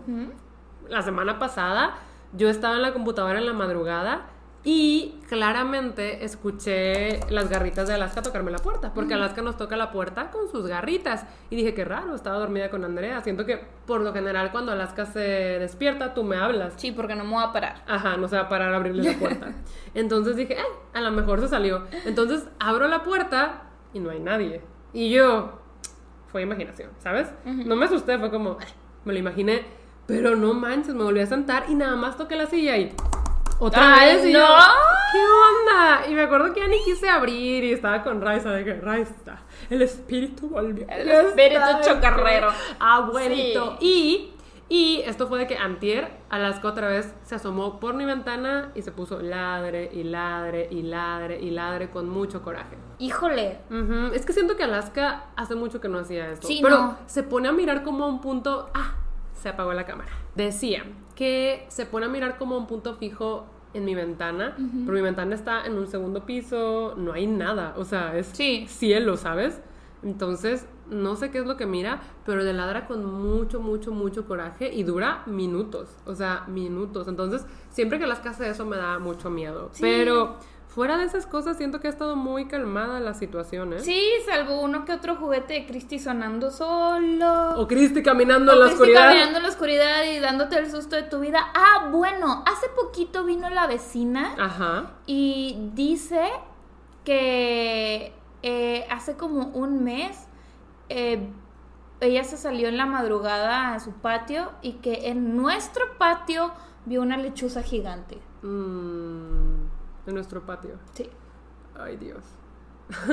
[0.88, 1.94] la semana pasada,
[2.32, 4.22] yo estaba en la computadora en la madrugada
[4.64, 9.90] y claramente escuché las garritas de Alaska tocarme la puerta, porque Alaska nos toca la
[9.90, 11.26] puerta con sus garritas.
[11.50, 13.20] Y dije, qué raro, estaba dormida con Andrea.
[13.22, 16.74] Siento que por lo general cuando Alaska se despierta, tú me hablas.
[16.76, 17.82] Sí, porque no me voy a parar.
[17.88, 19.52] Ajá, no se va a parar a abrirle la puerta.
[19.94, 21.82] Entonces dije, eh, a lo mejor se salió.
[22.04, 24.60] Entonces abro la puerta y no hay nadie.
[24.92, 25.58] Y yo,
[26.28, 27.28] fue imaginación, ¿sabes?
[27.44, 28.64] No me asusté, fue como, "Eh",
[29.04, 29.64] me lo imaginé.
[30.06, 32.92] Pero no manches, me volví a sentar y nada más toqué la silla y
[33.58, 34.26] otra Ay, vez.
[34.26, 34.38] Y no.
[34.40, 34.46] yo,
[35.12, 36.06] ¿qué onda?
[36.08, 39.38] Y me acuerdo que ya ni quise abrir y estaba con Raiza de que Raiza,
[39.70, 40.86] el espíritu volvió.
[40.88, 42.48] El espíritu chocarrero.
[42.80, 43.76] Ha vuelto.
[43.80, 43.86] Sí.
[43.86, 44.32] Y,
[44.74, 48.82] y esto fue de que Antier, Alaska otra vez se asomó por mi ventana y
[48.82, 52.78] se puso ladre y ladre y ladre y ladre con mucho coraje.
[52.98, 53.58] Híjole.
[54.14, 56.46] Es que siento que Alaska hace mucho que no hacía esto.
[56.46, 56.98] Sí, pero no.
[57.06, 58.70] se pone a mirar como a un punto.
[58.72, 58.94] Ah,
[59.34, 60.10] se apagó la cámara.
[60.36, 60.84] Decía
[61.22, 65.34] que se pone a mirar como un punto fijo en mi ventana, pero mi ventana
[65.36, 68.66] está en un segundo piso, no hay nada, o sea, es Sí.
[68.68, 69.60] cielo, ¿sabes?
[70.02, 74.26] Entonces, no sé qué es lo que mira, pero le ladra con mucho, mucho, mucho
[74.26, 77.06] coraje y dura minutos, o sea, minutos.
[77.06, 79.68] Entonces, siempre que las hace eso me da mucho miedo.
[79.72, 79.80] Sí.
[79.82, 80.38] Pero
[80.74, 83.80] fuera de esas cosas, siento que ha estado muy calmada la situación, ¿eh?
[83.80, 87.60] Sí, salvo uno que otro juguete de Christy sonando solo.
[87.60, 89.08] O Cristi caminando O en la Christy oscuridad.
[89.08, 91.40] caminando en la oscuridad y dándote el susto de tu vida.
[91.54, 94.92] Ah, bueno, hace poquito vino la vecina Ajá.
[95.06, 96.30] y dice
[97.04, 100.26] que eh, hace como un mes
[100.88, 101.28] eh,
[102.00, 106.50] ella se salió en la madrugada a su patio y que en nuestro patio
[106.84, 108.18] vio una lechuza gigante.
[108.42, 109.41] Mm,
[110.06, 110.78] en nuestro patio.
[110.94, 111.08] Sí.
[111.78, 112.22] Ay, Dios.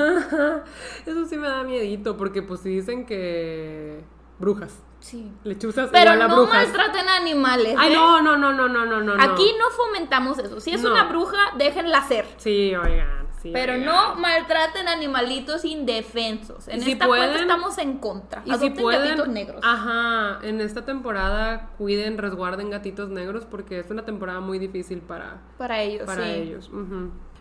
[1.06, 4.04] Eso sí me da miedito, porque pues sí dicen que
[4.38, 5.32] brujas, Sí.
[5.44, 6.66] lechuzas Pero igual a no brujas.
[6.68, 7.74] maltraten animales.
[7.78, 7.96] Ay, ¿eh?
[7.96, 9.14] no, no, no, no, no, no, no.
[9.22, 10.60] Aquí no fomentamos eso.
[10.60, 10.90] Si es No.
[10.92, 12.26] una bruja, déjenla ser.
[12.36, 13.50] Sí, oigan, sí.
[13.52, 16.68] Pero no maltraten animalitos indefensos.
[16.68, 18.42] En si esta cuenta pueden- estamos en contra.
[18.44, 19.60] Y si Adopten pueden, gatitos negros.
[19.64, 25.38] ajá, en esta temporada cuiden, resguarden gatitos negros porque es una temporada muy difícil para,
[25.58, 26.30] para ellos, para sí.
[26.30, 26.70] ellos.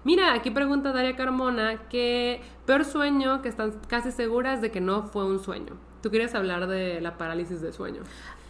[0.05, 5.03] Mira, aquí pregunta Daria Carmona que peor sueño que están casi seguras de que no
[5.03, 5.73] fue un sueño.
[6.01, 8.01] tú querías hablar de la parálisis del sueño.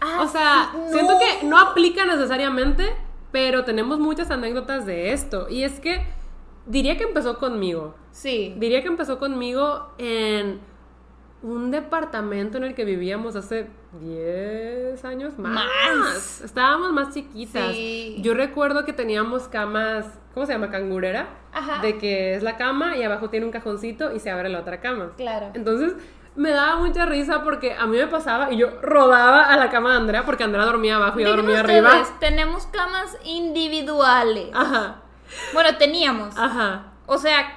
[0.01, 2.93] Ah, o sea, siento que no aplica necesariamente,
[3.31, 5.49] pero tenemos muchas anécdotas de esto.
[5.49, 6.05] Y es que
[6.69, 7.95] diría que empezó conmigo.
[8.12, 8.55] Sí.
[8.58, 10.62] Diría que empezó conmigo en
[11.41, 13.67] un departamento en el que vivíamos hace
[14.01, 15.65] 10 años más.
[15.97, 16.41] Más.
[16.41, 17.73] Estábamos más chiquitas.
[17.73, 18.17] Sí.
[18.21, 20.69] Yo recuerdo que teníamos camas, ¿cómo se llama?
[20.69, 21.29] Cangurera.
[21.51, 21.82] Ajá.
[21.82, 24.79] De que es la cama y abajo tiene un cajoncito y se abre la otra
[24.79, 25.13] cama.
[25.17, 25.51] Claro.
[25.55, 25.95] Entonces
[26.36, 29.91] me daba mucha risa porque a mí me pasaba y yo rodaba a la cama
[29.91, 32.17] de Andrea porque Andrea dormía abajo y yo dormía ustedes, arriba.
[32.19, 34.49] tenemos camas individuales.
[34.53, 35.01] Ajá,
[35.53, 36.37] Bueno, teníamos.
[36.37, 36.93] ajá.
[37.05, 37.55] O sea,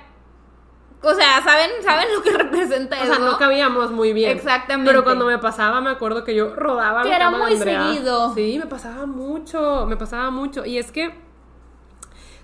[1.02, 3.14] o sea, ¿saben, ¿saben lo que representa O eso?
[3.14, 4.30] sea, no cabíamos muy bien.
[4.36, 4.90] Exactamente.
[4.90, 8.34] Pero cuando me pasaba, me acuerdo que yo rodaba Que la era cama muy seguido.
[8.34, 10.64] Sí, me pasaba mucho, me pasaba mucho.
[10.64, 11.12] Y es que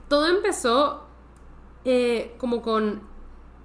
[0.09, 1.07] todo empezó
[1.85, 3.03] eh, como con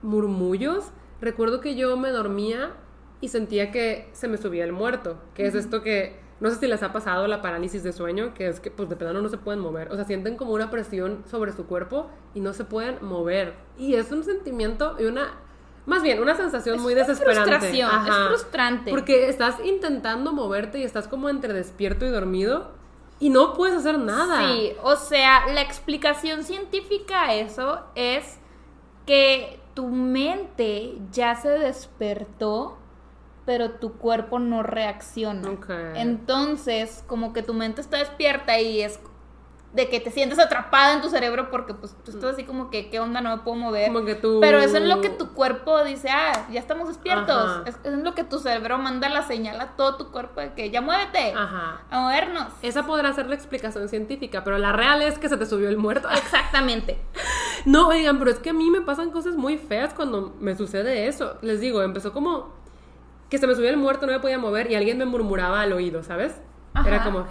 [0.02, 0.86] murmullos.
[1.22, 2.72] Recuerdo que yo me dormía
[3.20, 6.68] y sentía que se me subía el muerto, que es esto que no sé si
[6.68, 9.38] les ha pasado la parálisis de sueño, que es que pues de plano no se
[9.38, 12.98] pueden mover, o sea, sienten como una presión sobre su cuerpo y no se pueden
[13.02, 13.54] mover.
[13.78, 15.40] Y es un sentimiento y una
[15.86, 17.50] más bien una sensación Es muy una desesperante.
[17.50, 18.92] frustración, es frustrante.
[18.92, 22.72] Porque estás intentando moverte y estás como entre despierto y dormido
[23.22, 24.40] y no puedes hacer nada.
[24.46, 28.38] Sí, o sea, la explicación científica a eso es
[29.06, 32.78] que tu mente ya se despertó,
[33.46, 35.50] pero tu cuerpo no reacciona.
[35.50, 35.70] Ok.
[35.96, 39.00] Entonces, como que tu mente está despierta y es
[39.74, 42.92] de que te sientes atrapada en tu cerebro porque pues tú estás así como que,
[42.92, 43.22] ¿qué onda?
[43.22, 43.88] No me puedo mover.
[43.92, 47.64] Como que tú- Pero eso es lo que tu cuerpo dice, ah, ya estamos despiertos.
[47.66, 50.70] Es, es lo que tu cerebro manda la señal a todo tu cuerpo de que
[50.70, 51.34] ya muévete.
[51.36, 51.82] Ajá.
[51.90, 52.54] A movernos.
[52.62, 55.78] Esa podrá ser la explicación científica, pero la real es que se te subió el
[55.78, 56.08] muerto.
[56.14, 57.02] Exactamente.
[57.66, 61.08] No, oigan, pero es que a mí me pasan cosas muy feas cuando me sucede
[61.08, 61.38] eso.
[61.42, 62.62] Les digo, empezó como
[63.34, 65.74] que se me subía el muerto, no me podía mover y alguien me murmuraba al
[65.74, 66.40] oído, ¿sabes?
[66.76, 66.88] Ajá.
[66.88, 67.26] Era como...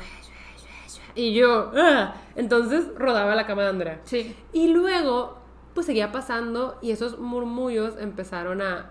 [1.14, 1.70] Y yo...
[1.76, 2.14] "Ah".
[2.34, 4.00] Entonces rodaba la cama de Andrea.
[4.02, 4.34] Sí.
[4.52, 5.38] Y luego,
[5.74, 8.90] pues seguía pasando y esos murmullos empezaron a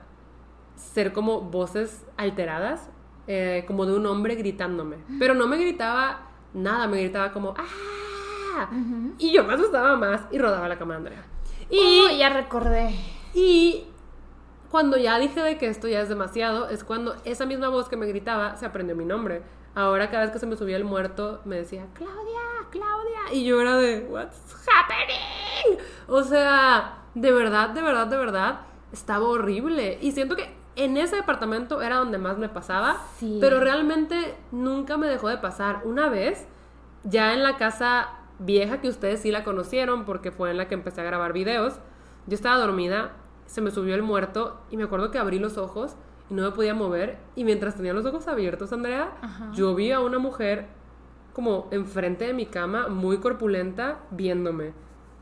[0.78, 2.90] ser como voces alteradas,
[3.28, 4.96] eh, como de un hombre gritándome.
[5.20, 8.70] Pero no me gritaba nada, me gritaba como ¡Ah!
[9.18, 11.24] Y yo me asustaba más y rodaba la cama de Andrea.
[11.70, 12.96] Y, Y ya recordé.
[13.34, 13.86] y
[14.72, 17.98] cuando ya dije de que esto ya es demasiado, es cuando esa misma voz que
[17.98, 19.44] me gritaba se aprendió mi nombre.
[19.76, 22.40] Ahora cada vez que se me subía el muerto me decía, Claudia,
[22.72, 23.34] Claudia.
[23.34, 25.78] Y yo era de, what's happening?
[26.08, 29.98] O sea, de verdad, de verdad, de verdad, estaba horrible.
[30.02, 33.38] Y siento que en ese departamento era donde más me pasaba, Sí.
[33.42, 35.82] pero realmente nunca me dejó de pasar.
[35.86, 36.48] Una vez,
[37.04, 40.74] ya en la casa vieja que ustedes sí la conocieron porque fue en la que
[40.74, 41.76] empecé a grabar videos,
[42.28, 43.12] yo estaba dormida,
[43.52, 45.96] se me subió el muerto y me acuerdo que abrí los ojos
[46.30, 49.52] y no me podía mover y mientras tenía los ojos abiertos, Andrea, Ajá.
[49.54, 50.68] yo vi a una mujer
[51.34, 54.72] como enfrente de mi cama, muy corpulenta, viéndome.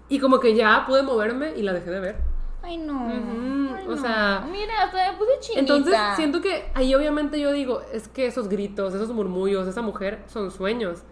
[0.10, 2.15] Y como que ya pude moverme y la dejé de ver.
[2.62, 2.94] Ay, no.
[3.06, 3.98] Ujú, Ay, o no.
[3.98, 5.60] sea, Mira, hasta me puse chinita.
[5.62, 10.24] Entonces siento que ahí obviamente yo digo, es que esos gritos, esos murmullos, esa mujer
[10.28, 11.04] son sueños,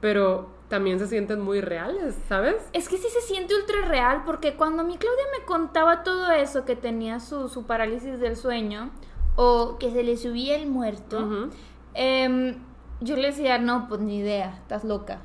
[0.00, 2.56] pero también se sienten muy reales, ¿sabes?
[2.72, 6.64] Es que sí se siente ultra real porque cuando mi Claudia me contaba todo eso,
[6.64, 8.90] que tenía su, su parálisis del sueño
[9.36, 11.50] o que se le subía el muerto,
[11.94, 12.56] em,
[13.00, 15.20] yo le decía, no, pues ni idea, estás loca.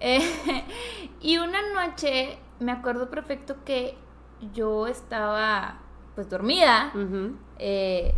[0.00, 0.20] Eh,
[1.20, 3.96] y una noche me acuerdo perfecto que
[4.54, 5.80] yo estaba
[6.14, 6.92] pues dormida,
[7.58, 8.14] eh,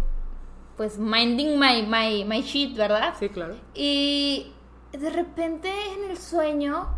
[0.76, 3.14] pues minding my, my, my shit, ¿verdad?
[3.18, 3.56] Sí, claro.
[3.74, 4.52] Y
[5.00, 6.88] de repente en el sueño,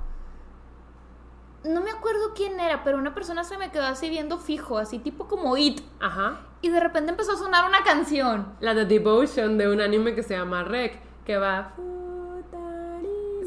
[1.64, 4.98] no me acuerdo quién era, pero una persona se me quedó así viendo fijo, así
[4.98, 5.80] tipo como It.
[6.00, 6.40] Ajá.
[6.60, 8.54] Y de repente empezó a sonar una canción.
[8.60, 11.74] La de Devotion de un anime que se llama Rec, que va...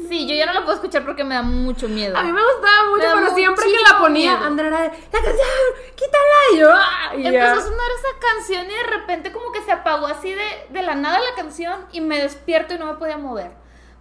[0.08, 2.16] Sí, yo ya no la puedo escuchar porque me da mucho miedo.
[2.16, 4.38] A mí me gustaba mucho, Me pero siempre que la ponía.
[4.46, 5.48] Andrea era de, la canción,
[5.96, 7.28] quítala, y yo, "Ah", y ya.
[7.30, 10.82] Empezó a sonar esa canción y de repente como que se apagó así de, de
[10.82, 13.50] la nada la canción y me despierto y no me podía mover.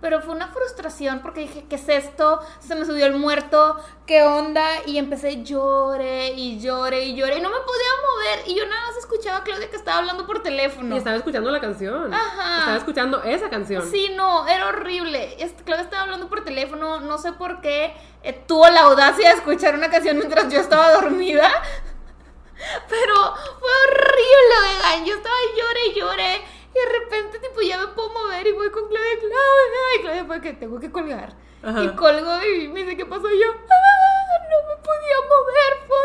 [0.06, 2.40] Pero fue una frustración porque dije, ¿qué es esto?
[2.60, 4.64] Se me subió el muerto, ¿qué onda?
[4.86, 8.48] Y empecé llore y llore y llore y no me podía mover.
[8.48, 10.94] Y yo nada más escuchaba a Claudia que estaba hablando por teléfono.
[10.94, 12.14] Y estaba escuchando la canción.
[12.14, 12.60] Ajá.
[12.60, 13.82] Estaba escuchando esa canción.
[13.90, 15.38] Sí, no, era horrible.
[15.40, 19.36] Este, Claudia estaba hablando por teléfono, no sé por qué eh, tuvo la audacia de
[19.38, 21.50] escuchar una canción mientras yo estaba dormida.
[22.90, 23.16] Pero
[23.60, 25.04] fue horrible, oigan.
[25.04, 26.55] Yo estaba llore y llore.
[26.76, 29.98] Y de repente, tipo, ya me puedo mover y voy con Claudia, Claudia.
[29.98, 31.34] Y Claudia fue que tengo que colgar.
[31.64, 31.84] Ajá.
[31.84, 33.30] Y colgo y me dice, ¿qué pasó?
[33.32, 34.36] Y yo, ¡ah!
[34.52, 35.98] No me podía mover, fue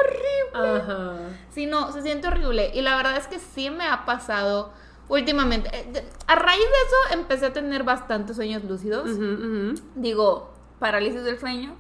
[0.63, 0.81] horrible.
[0.81, 1.37] Ajá.
[1.51, 2.71] Sí, no, se siente horrible.
[2.73, 4.73] Y la verdad es que sí me ha pasado
[5.09, 5.69] últimamente.
[5.73, 9.11] eh, A raíz de eso empecé a tener bastantes sueños lúcidos.
[9.97, 11.75] Digo, parálisis del sueño.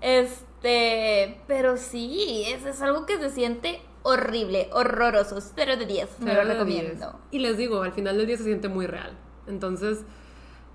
[0.00, 5.40] Este, pero sí, es, es algo que se siente horrible, horroroso.
[5.40, 6.92] Cero de 10, me lo recomiendo.
[6.92, 7.06] 10.
[7.30, 9.16] Y les digo, al final del día se siente muy real.
[9.46, 10.04] Entonces,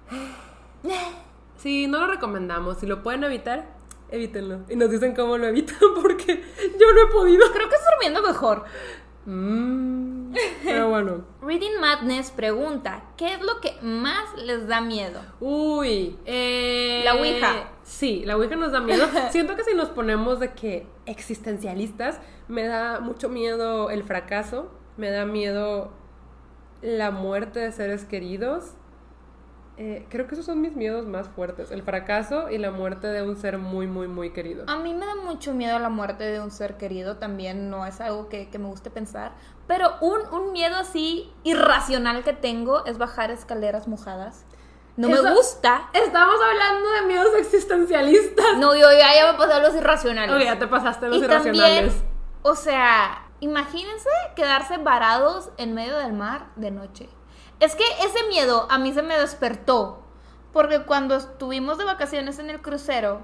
[1.57, 2.77] sí, no lo recomendamos.
[2.77, 3.65] Si lo pueden evitar,
[4.09, 4.61] evítenlo.
[4.69, 6.43] Y nos dicen cómo lo evitan porque
[6.79, 7.51] yo no he podido.
[7.51, 8.65] Creo que es durmiendo mejor.
[9.25, 11.25] Mm, pero bueno.
[11.41, 15.21] Reading Madness pregunta, ¿qué es lo que más les da miedo?
[15.39, 17.71] Uy, eh, La Ouija.
[17.83, 19.07] Sí, la Ouija nos da miedo.
[19.31, 25.09] Siento que si nos ponemos de que existencialistas, me da mucho miedo el fracaso, me
[25.11, 25.91] da miedo
[26.81, 28.73] la muerte de seres queridos.
[29.77, 33.23] Eh, creo que esos son mis miedos más fuertes, el fracaso y la muerte de
[33.23, 34.63] un ser muy, muy, muy querido.
[34.67, 37.99] A mí me da mucho miedo la muerte de un ser querido, también no es
[37.99, 39.33] algo que, que me guste pensar,
[39.67, 44.45] pero un, un miedo así irracional que tengo es bajar escaleras mojadas.
[44.95, 45.89] No me gusta.
[45.91, 48.57] Estamos hablando de miedos existencialistas.
[48.59, 50.33] No, yo ya, ya me pasé a los irracionales.
[50.33, 51.91] Ok, ya te pasaste los y irracionales.
[51.91, 52.14] también,
[52.47, 57.09] o sea, imagínense quedarse varados en medio del mar de noche.
[57.59, 60.03] Es que ese miedo a mí se me despertó.
[60.53, 63.21] Porque cuando estuvimos de vacaciones en el crucero,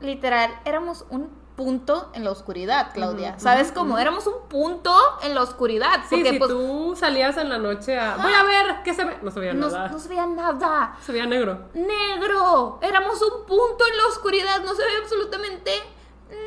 [0.00, 3.38] literal, éramos un punto en la oscuridad, Claudia.
[3.38, 3.98] ¿Sabes cómo?
[3.98, 6.00] Éramos un punto en la oscuridad.
[6.08, 8.16] Sí, porque si pues tú salías en la noche a...
[8.16, 9.18] Voy a ver, ¿qué se ve?
[9.20, 9.88] No se veía no, nada.
[9.88, 10.96] no se veía nada.
[11.02, 11.68] Se veía negro.
[11.74, 12.78] negro.
[12.80, 15.72] Éramos un punto en la oscuridad, no se veía absolutamente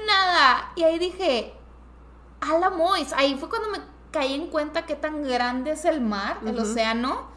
[0.07, 0.71] nada.
[0.75, 1.53] Y ahí dije,
[2.43, 3.13] a la Mois.
[3.13, 3.79] Ahí fue cuando me
[4.11, 6.63] caí en cuenta qué tan grande es el mar, el Ujú.
[6.63, 7.33] océano.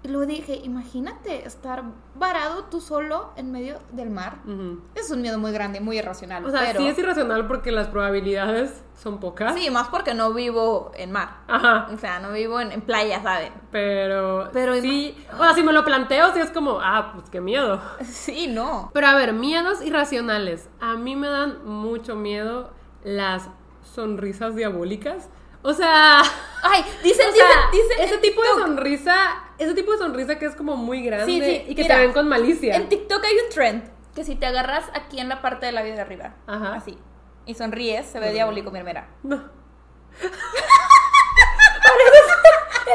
[0.00, 1.82] Y luego dije, imagínate estar
[2.14, 4.36] varado tú solo en medio del mar.
[4.46, 4.80] Ujú.
[4.94, 6.44] Es un miedo muy grande, muy irracional.
[6.46, 6.80] O sea, pero...
[6.80, 9.54] sí es irracional porque las probabilidades son pocas.
[9.56, 11.38] Sí, más porque no vivo en mar.
[11.48, 11.88] Ajá.
[11.92, 13.52] O sea, no vivo en, en playa, ¿saben?
[13.72, 17.40] Pero, Pero sí, o sea, si me lo planteo, sí es como, ah, pues qué
[17.40, 17.80] miedo.
[18.04, 18.90] Sí, no.
[18.94, 20.68] Pero a ver, miedos irracionales.
[20.80, 22.70] A mí me dan mucho miedo
[23.02, 23.48] las
[23.94, 25.28] sonrisas diabólicas.
[25.62, 26.22] O sea,
[26.62, 28.04] Ay, dicen, o sea, dicen, dicen.
[28.04, 31.64] ese tipo de sonrisa, ese tipo de sonrisa que es como muy grande Sí, sí,
[31.68, 32.76] y que mira, te ven con malicia.
[32.76, 35.82] En TikTok hay un trend que si te agarras aquí en la parte de la
[35.82, 36.74] vida de arriba, Ajá.
[36.74, 36.98] así,
[37.46, 39.08] y sonríes, se ve diabólico, mira, mira.
[39.22, 39.36] No.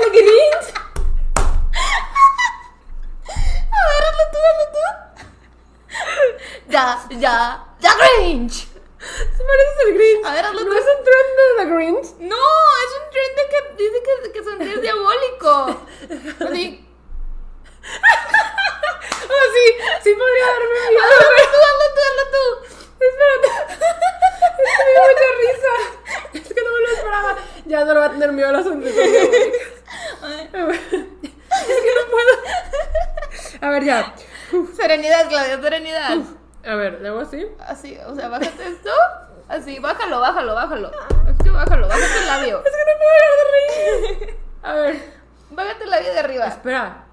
[0.02, 0.74] el Grinch.
[3.72, 4.80] A ver, hazlo tú, hazlo tú.
[6.70, 8.68] Ya, ya, ya Grinch.
[9.38, 10.26] Se parece el Grinch.
[10.26, 10.78] A ver, hazlo ¿No tú.
[10.78, 12.08] es un trend de The Grinch?
[12.20, 12.36] No,
[12.84, 15.52] es un trend de que dice que, que sonríes diabólico.
[16.50, 16.64] Así.
[19.26, 19.66] Ah, sí,
[20.04, 21.04] sí podría darme miedo.
[21.04, 22.46] Hazlo tú, hazlo tú, hazlo tú.
[23.06, 23.50] Espérate.
[24.64, 25.74] Es que me dio mucha risa.
[26.34, 27.32] Es que no me lo esperaba.
[27.66, 29.74] Ya no le va a tener miedo a las sonrisas diabólicas.
[30.22, 30.76] Ay, A ver.
[30.76, 32.34] Es que no puedo.
[33.62, 34.16] A ver, ya.
[34.76, 36.18] Serenidad, Claudia, serenidad.
[36.66, 37.46] A ver, ¿le hago así?
[37.60, 38.90] Así, o sea, bájate esto.
[39.50, 40.92] Así, bájalo, bájalo, bájalo.
[41.28, 42.64] Es que bájalo, bájate el labio.
[42.64, 44.40] Es que no puedo dejar de reír.
[44.64, 45.14] A ver.
[45.52, 46.48] Bájate el labio de arriba.
[46.48, 47.06] Espera.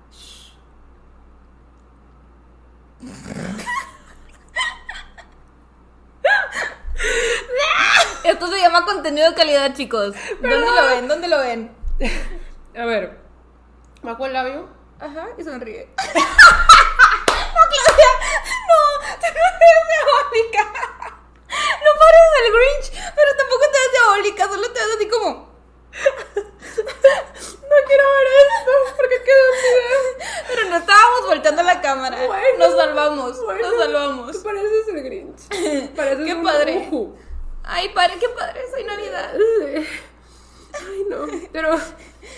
[8.24, 10.14] Esto se llama contenido de calidad, chicos.
[10.40, 11.08] ¿Dónde lo ven?
[11.08, 11.74] ¿Dónde lo ven?
[12.76, 13.18] A ver.
[14.02, 14.68] Bajo el labio.
[15.00, 15.88] Ajá, y sonríe.
[15.96, 16.04] no,
[17.72, 18.10] Claudia,
[18.68, 18.78] no,
[19.18, 20.62] tú no eres diabólica.
[21.48, 22.86] No pares el Grinch,
[23.16, 25.28] pero tampoco te ves diabólica, solo te ves así como.
[27.70, 30.00] No quiero ver esto porque quedó un video.
[30.48, 32.26] Pero no estábamos volteando la cámara.
[32.26, 34.32] Bueno, nos salvamos, bueno, nos salvamos.
[34.32, 35.94] Tú pareces el Grinch.
[35.96, 36.88] Pareces Qué un padre.
[36.88, 37.16] ujú.
[37.64, 39.32] Ay, padre, qué padre, soy Navidad.
[40.74, 41.26] Ay, no.
[41.52, 41.78] Pero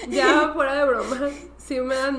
[0.08, 2.18] ya fuera de broma, sí me dan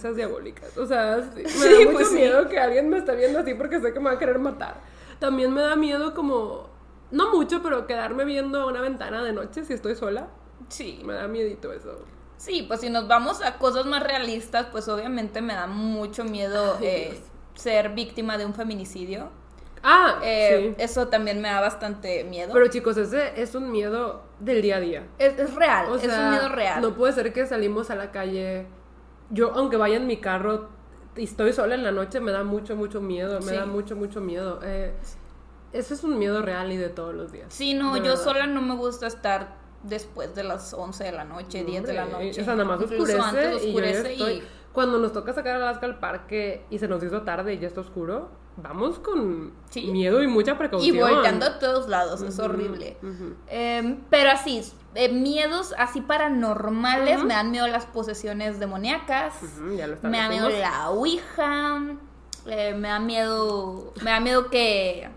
[0.00, 0.76] sonrisas diabólicas.
[0.78, 2.14] O sea, sí, me Sí, da mucho pues sí.
[2.14, 4.76] miedo que alguien me esté viendo así porque sé que me va a querer matar.
[5.18, 6.68] También me da miedo como,
[7.10, 10.28] no mucho, pero quedarme viendo a una ventana de noche si estoy sola.
[10.68, 11.00] Sí.
[11.04, 12.04] Me da miedito eso.
[12.36, 16.76] Sí, pues si nos vamos a cosas más realistas, pues obviamente me da mucho miedo
[16.80, 17.20] Ay, eh,
[17.54, 19.28] ser víctima de un feminicidio.
[19.82, 20.82] Ah, Eh, sí.
[20.82, 22.52] Eso también me da bastante miedo.
[22.52, 25.06] Pero chicos, ese es un miedo del día a día.
[25.18, 26.80] es, es real, O es un miedo real.
[26.80, 28.66] No puede ser que salimos a la calle.
[29.30, 30.68] Yo, aunque vaya en mi carro
[31.16, 33.40] y estoy sola en la noche, me da mucho, mucho miedo.
[33.40, 33.54] Me Sí.
[33.56, 34.60] da mucho, mucho miedo.
[34.62, 34.92] Eh,
[35.72, 37.52] ese es un miedo real y de todos los días.
[37.52, 38.16] Sí, no, yo verdad.
[38.24, 42.04] sola no me gusta estar después de las 11 de la noche, 10 de la
[42.04, 42.42] Hombre, noche.
[42.42, 44.32] O sea, nada más oscurece, antes y yo ya oscurece estoy...
[44.32, 47.58] y- Cuando nos toca sacar a Alaska al parque y se nos hizo tarde y
[47.58, 48.30] ya está oscuro,
[48.62, 49.86] vamos con Sí.
[49.90, 50.98] miedo y mucha Y precaución.
[50.98, 52.96] volteando a todos lados, es horrible.
[53.48, 54.62] Em, pero así,
[54.94, 57.26] eh, miedos así paranormales, Ujú.
[57.26, 61.80] me dan miedo las posesiones demoníacas, Ujú, ya lo me da miedo la ouija,
[62.46, 65.08] eh, me da miedo, me da miedo que,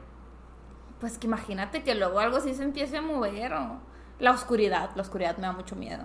[0.99, 3.77] pues que imagínate que luego algo así se empiece a mover o
[4.19, 6.03] la oscuridad, la oscuridad me da mucho miedo.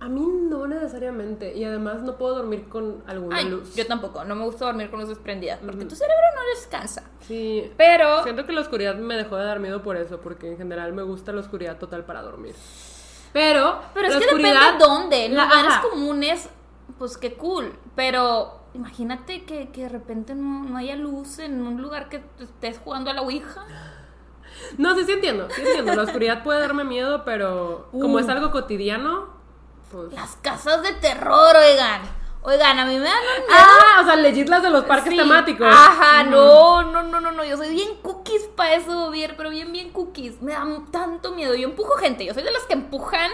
[0.00, 1.56] A mí no necesariamente.
[1.56, 3.74] Y además no puedo dormir con alguna Ay, luz.
[3.74, 7.02] yo tampoco, no me gusta dormir con luces prendidas porque tu cerebro no descansa.
[7.22, 7.70] Sí.
[7.76, 10.92] Pero Siento que la oscuridad me dejó de dar miedo por eso, porque en general
[10.92, 12.54] me gusta la oscuridad total para dormir.
[13.32, 15.24] Pero, Pero es que depende dónde.
[15.26, 16.48] En lugares comunes,
[16.98, 17.74] pues qué cool.
[17.94, 22.78] Pero imagínate que, que de repente no, no haya luz en un lugar que estés
[22.78, 23.66] jugando a la Ouija.
[24.78, 25.94] No, sí, sí entiendo, sí entiendo.
[25.94, 28.18] La oscuridad puede darme miedo, pero como Uh.
[28.20, 29.37] es algo cotidiano,
[29.90, 30.12] pues...
[30.12, 32.02] Las casas de terror, oigan.
[32.42, 33.58] Oigan, a mí me dan un miedo.
[33.58, 35.16] Ah, o sea, legit las de los parques Sí.
[35.18, 35.66] temáticos.
[35.70, 37.44] Ajá, no, no, no, no, no.
[37.44, 40.40] Yo soy bien cookies para eso, bien, pero bien, bien cookies.
[40.40, 41.54] Me da tanto miedo.
[41.54, 42.24] Yo empujo gente.
[42.24, 43.30] Yo soy de las que empujan,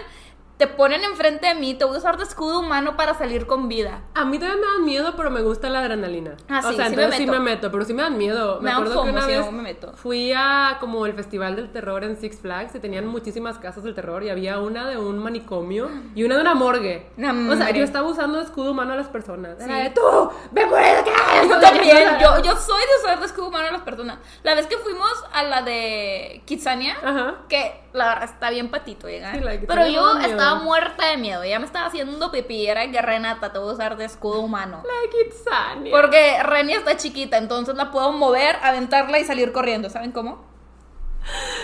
[0.57, 3.67] te ponen enfrente de mí, te voy a usar de escudo humano para salir con
[3.67, 4.01] vida.
[4.13, 6.35] A mí también me dan miedo, pero me gusta la adrenalina.
[6.47, 7.31] Ah, o sí, sea, sí me entonces sí meto.
[7.39, 8.57] me meto, pero sí me dan miedo.
[8.61, 9.93] Me Me acuerdo que una vez me meto.
[9.95, 13.95] fui a como el festival del terror en Six Flags y tenían muchísimas casas del
[13.95, 17.09] terror y había una de un manicomio y una de una morgue.
[17.17, 19.59] No, o sea, yo estaba usando escudo humano a las personas.
[19.61, 19.83] Era Sí.
[19.83, 21.43] de, tú, por acá.
[21.49, 24.19] Yo también, yo, yo soy de usar de escudo humano a las personas.
[24.43, 27.35] La vez que fuimos a la de Kitsania, Ajá.
[27.49, 29.23] que la verdad está bien patito, ¿eh?
[29.33, 33.51] Sí, pero yo estaba muerta de miedo, ya me estaba haciendo pipí, era que Renata
[33.51, 34.83] te voy a usar de escudo humano.
[34.85, 35.91] La de Kitsania.
[35.91, 40.54] Porque Reni está chiquita, entonces la puedo mover, aventarla y salir corriendo, ¿saben cómo?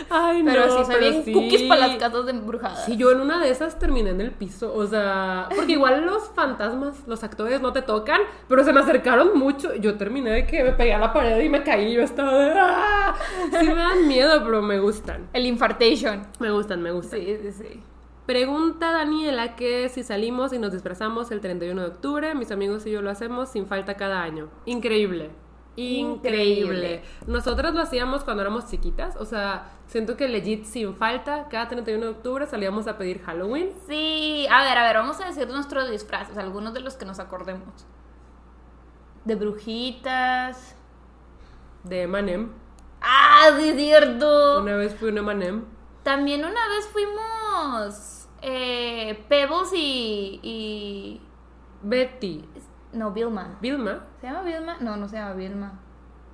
[0.10, 1.34] Ay, Pero no, sí, soy pero bien sí.
[1.34, 2.86] cookies para las casas de embrujadas.
[2.86, 6.30] Sí, yo en una de esas terminé en el piso, o sea, porque igual los
[6.30, 10.64] fantasmas, los actores no te tocan, pero se me acercaron mucho, yo terminé de que
[10.64, 13.16] me pegué a la pared y me caí, yo estaba de ¡ah!
[13.60, 16.24] Sí me dan miedo, pero me gustan, El infartation.
[16.40, 17.20] me gustan, me gustan.
[17.20, 17.84] Sí, sí, sí.
[18.26, 22.92] Pregunta Daniela que si salimos y nos disfrazamos el 31 de octubre, mis amigos y
[22.92, 24.48] yo lo hacemos sin falta cada año.
[24.66, 25.32] Increíble.
[25.76, 27.04] Increíble.
[27.28, 32.06] Nosotras lo hacíamos cuando éramos chiquitas, o sea, siento que legit sin falta, cada 31
[32.06, 33.72] de octubre salíamos a pedir Halloween.
[33.88, 37.20] Sí, a ver, a ver, vamos a decir nuestros disfraces, algunos de los que nos
[37.20, 37.86] acordemos.
[39.24, 40.76] De brujitas.
[41.84, 42.52] de Emanem.
[43.02, 44.62] Ah, sí, es cierto.
[44.62, 45.66] Una vez fui un Emanem.
[46.04, 51.22] También una vez fuimos eh, Pebbles y, y...
[51.84, 52.44] Betty.
[52.94, 53.58] No, Vilma.
[53.62, 54.78] Vilma, ¿Se llama Vilma?
[54.82, 55.80] No, no se llama Vilma.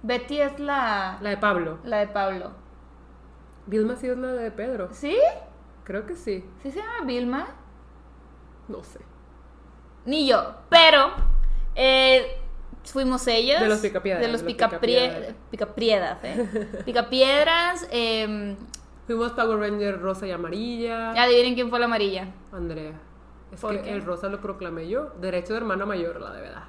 [0.03, 1.79] Betty es la, la de Pablo.
[1.83, 2.51] la de Pablo.
[3.65, 4.89] Vilma sí es la de Pedro.
[4.91, 5.15] ¿Sí?
[5.83, 6.43] Creo que sí.
[6.63, 7.47] ¿Sí se llama Vilma?
[8.67, 8.99] No sé.
[10.05, 11.11] Ni yo, pero
[11.75, 12.37] eh,
[12.85, 13.59] fuimos ellos.
[13.59, 15.19] De los picapiedras, De los, los picapriedas,
[16.23, 16.67] ¿eh?
[16.85, 17.87] Picapiedras.
[17.91, 18.55] eh,
[19.05, 21.11] Fuimos Power Ranger rosa y amarilla.
[21.11, 22.27] adivinen quién fue la amarilla.
[22.51, 22.93] Andrea.
[23.51, 25.11] Es ¿Por que el rosa lo proclamé yo.
[25.21, 26.63] Derecho de hermana mayor, la de verdad.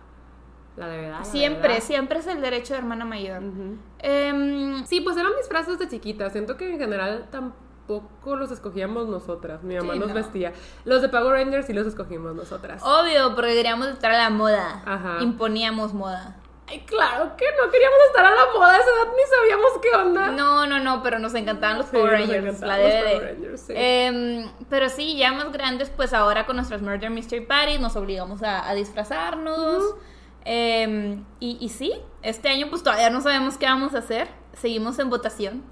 [0.77, 1.13] La de verdad.
[1.19, 1.83] la de Siempre, verdad.
[1.83, 3.43] siempre es el derecho de hermana mayor.
[3.99, 6.31] Em, Sí, pues eran disfraces de chiquita.
[6.31, 9.63] Siento que en general tampoco los escogíamos nosotras.
[9.65, 10.15] Mi mamá Sí, nos no.
[10.15, 10.53] vestía.
[10.85, 12.81] Los de Power Rangers sí los escogimos nosotras.
[12.85, 14.83] obvio, porque queríamos estar a la moda.
[14.87, 15.17] Ajá.
[15.21, 16.37] Imponíamos moda.
[16.71, 18.75] Ay, claro que no queríamos estar a la moda.
[18.75, 20.29] A esa edad ni sabíamos qué onda.
[20.33, 23.03] No, no, no, pero nos encantaban los Sí, Power Rangers, la los DVD.
[23.13, 23.73] Power Rangers, sí.
[23.75, 28.43] Em, pero sí, ya más grandes, pues ahora con nuestras Murder Mystery Parties nos obligamos
[28.43, 29.95] a, a disfrazarnos.
[30.45, 34.29] Em, y, y sí, este año pues todavía no sabemos qué vamos a hacer.
[34.53, 35.63] Seguimos en votación.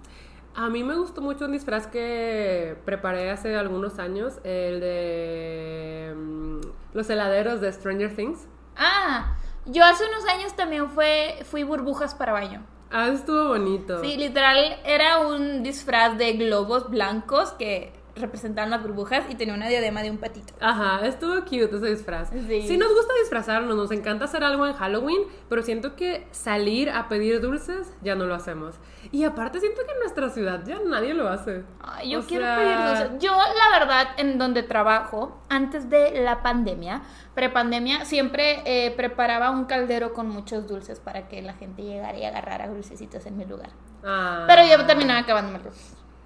[0.55, 6.61] A mí me gustó mucho un disfraz que preparé hace algunos años, el de mm,
[6.95, 8.47] los heladeros de Stranger Things.
[8.75, 9.37] Ah,
[9.67, 12.65] yo hace unos años también fue, fui burbujas para baño.
[12.91, 14.01] Ah, estuvo bonito.
[14.01, 19.69] Sí, literal era un disfraz de globos blancos que representaban las burbujas y tenía una
[19.69, 20.55] diadema de un patito.
[20.61, 22.31] Ajá, estuvo cute ese disfraz.
[22.31, 22.77] Sí.
[22.77, 27.41] nos gusta disfrazarnos, nos encanta hacer algo en Halloween, pero siento que salir a pedir
[27.41, 28.77] dulces ya no lo hacemos.
[29.13, 31.65] Y aparte siento que en nuestra ciudad ya nadie lo hace.
[31.81, 33.23] Ay, yo O quiero sea, pedir dulces.
[33.23, 37.03] Yo, la verdad, en donde trabajo, antes de la pandemia,
[37.35, 42.25] prepandemia, siempre eh, preparaba un caldero con muchos dulces para que la gente llegara y
[42.25, 43.71] agarrara dulcecitos en mi lugar.
[44.05, 44.45] Ah.
[44.47, 45.75] Pero yo terminaba acabándome los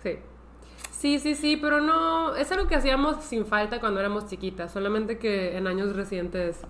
[0.03, 0.19] Sí.
[1.01, 5.17] Sí, sí, sí, pero no, es algo que hacíamos sin falta cuando éramos chiquitas, solamente
[5.19, 6.61] que en años recientes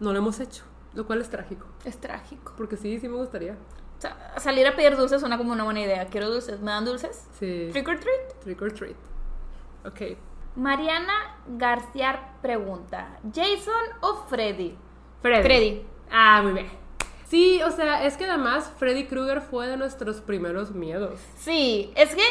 [0.00, 2.52] no lo hemos hecho, lo cual es trágico, Es trágico.
[2.58, 3.54] porque sí, sí me gustaría.
[3.96, 6.04] O sea, salir a pedir dulces suena como una buena idea.
[6.08, 6.60] Quiero dulces.
[6.60, 7.26] ¿Me dan dulces?
[7.38, 7.70] Sí.
[7.72, 8.34] Trick or treat.
[8.42, 8.96] Trick or treat.
[9.86, 10.18] Ok.
[10.56, 14.76] Mariana García pregunta: ¿Jason o Freddy?
[15.22, 15.42] Freddy.
[15.42, 15.86] Freddy.
[16.10, 16.68] Ah, muy bien.
[17.26, 21.18] Sí, o sea, es que además Freddy Krueger fue de nuestros primeros miedos.
[21.38, 22.22] Sí, es que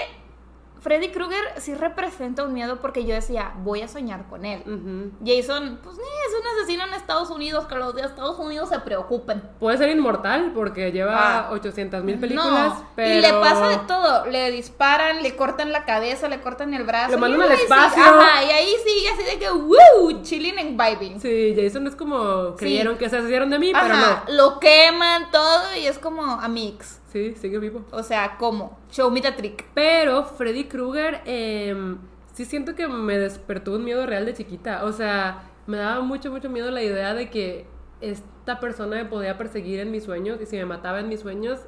[0.84, 4.61] Freddy Krueger sí representa un miedo porque yo decía, voy a soñar con él.
[4.65, 5.11] Ujú.
[5.25, 8.79] Jason, pues ni es un asesino en Estados Unidos, que los de Estados Unidos se
[8.79, 9.41] preocupen.
[9.61, 11.13] Puede ser inmortal porque lleva
[11.47, 11.49] Ah.
[11.51, 13.15] 800 mil películas, No, pero...
[13.17, 14.25] y le pasa de todo.
[14.25, 17.13] Le disparan, le cortan la cabeza, le cortan el brazo.
[17.13, 18.03] Lo mandan al ahí sí- espacio.
[18.03, 20.21] ajá, y ahí sigue así de que, ¡woo!
[20.23, 21.21] Chilling and vibing.
[21.21, 24.34] Sí, Jason es como creyeron que se hicieron de mí, pero Ajá, no.
[24.34, 26.99] lo queman todo y es como a mix.
[27.14, 27.86] Sí, sigue vivo.
[27.91, 28.80] O sea, ¿cómo?
[28.91, 29.66] Show me the trick.
[29.76, 31.99] Pero Freddy Krueger, em,
[32.34, 34.84] sí siento que me despertó un miedo real de chiquita.
[34.84, 37.68] O sea, me daba mucho, mucho miedo la idea de que
[38.01, 41.59] esta persona me podía perseguir en mis sueños y si me mataba en mis sueños,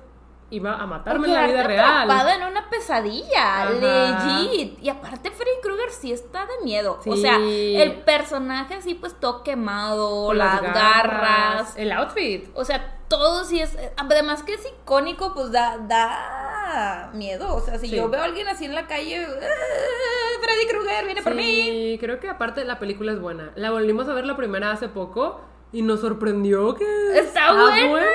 [0.50, 2.04] iba a matarme en la vida real.
[2.04, 3.72] atrapada en una pesadilla, Ajá.
[3.72, 4.80] legit.
[4.82, 7.00] Y aparte Freddy Krueger sí está de miedo.
[7.06, 11.76] O sea, el personaje así pues todo quemado, las, garras.
[11.78, 12.50] El outfit.
[12.56, 13.78] O sea, todo sí es.
[13.98, 17.56] Además que es icónico, pues da, da miedo.
[17.56, 17.96] O sea, si Sí.
[17.96, 21.44] yo veo a alguien así en la calle, "Ah, Freddy Krueger viene por mí.
[21.44, 23.52] Sí, creo que aparte la película es buena.
[23.56, 25.42] La volvimos a ver la primera hace poco
[25.72, 26.86] y nos sorprendió que
[27.18, 28.06] Está buena.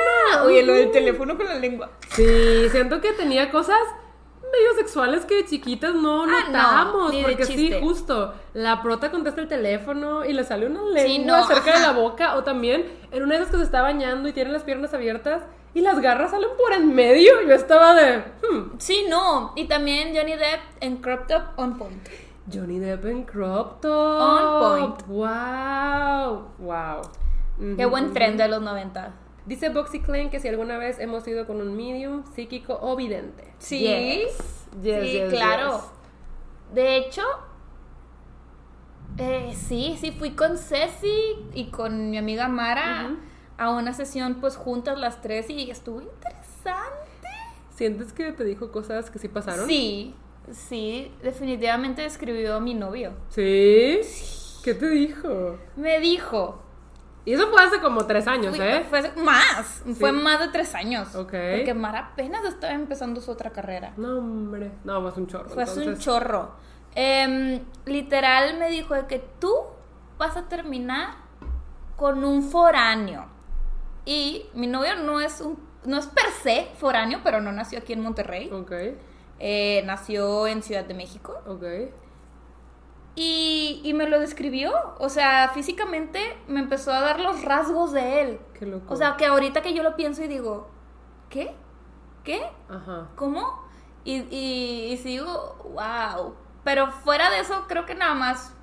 [0.45, 1.91] Oye, lo del teléfono con la lengua.
[2.11, 3.78] Sí, siento que tenía cosas
[4.53, 7.14] medio sexuales que de chiquitas no Ah, no, notamos.
[7.22, 8.34] porque sí, justo.
[8.55, 12.36] La prota contesta el teléfono y le sale una lengua no, cerca de la boca.
[12.36, 15.42] O también en una de esas que se está bañando y tiene las piernas abiertas
[15.74, 17.42] y las garras salen por en medio.
[17.46, 18.18] Yo estaba de.
[18.18, 19.53] hmm, Sí, no.
[19.57, 22.09] Y también Johnny Depp en Crop Top on Point.
[22.53, 24.20] Johnny Depp en crop top.
[24.20, 25.07] On point.
[25.07, 26.48] Wow.
[26.59, 27.03] Wow.
[27.76, 29.12] Qué buen tren de los 90.
[29.51, 33.53] Dice Boxy Klein que si alguna vez hemos ido con un medium psíquico o vidente.
[33.59, 33.80] Sí.
[33.80, 34.68] Yes.
[34.80, 35.82] Yes, sí, yes, claro.
[36.72, 37.22] De hecho,
[39.18, 43.16] eh, sí, sí, fui con Ceci y con mi amiga Mara
[43.59, 47.28] a una sesión, pues juntas las tres y estuvo interesante.
[47.74, 49.66] ¿Sientes que te dijo cosas que sí pasaron?
[49.66, 50.14] Sí,
[50.53, 53.14] sí, definitivamente describió a mi novio.
[53.30, 53.98] ¿Sí?
[54.62, 55.59] ¿Qué te dijo?
[55.74, 56.62] Me dijo,
[57.24, 58.84] Y eso fue hace como tres años, ¿eh?
[58.88, 61.14] fue más, fue más de tres años.
[61.14, 61.32] Ok.
[61.56, 63.92] Porque Mara apenas estaba empezando su otra carrera.
[63.96, 64.72] No, hombre.
[64.84, 65.50] No, más un chorro.
[65.50, 66.52] Fue un chorro.
[66.94, 69.52] Em, literal me dijo de que tú
[70.18, 71.10] vas a terminar
[71.96, 73.26] con un foráneo.
[74.06, 77.92] Y mi novio no es un, no es per se foráneo, pero no nació aquí
[77.92, 78.50] en Monterrey.
[78.50, 78.72] Ok,
[79.38, 81.34] Eh, nació en Ciudad de México.
[81.46, 81.64] ok.
[83.22, 84.72] Y, y me lo describió.
[84.98, 88.40] O sea, físicamente me empezó a dar los rasgos de él.
[88.58, 88.94] Qué loco.
[88.94, 90.70] O sea, que ahorita que yo lo pienso y digo,
[91.28, 91.54] ¿qué?
[92.24, 92.42] ¿Qué?
[92.70, 93.08] Ajá.
[93.16, 93.68] ¿Cómo?
[94.04, 96.34] Y, y, y sigo, wow.
[96.64, 98.54] Pero fuera de eso, creo que nada más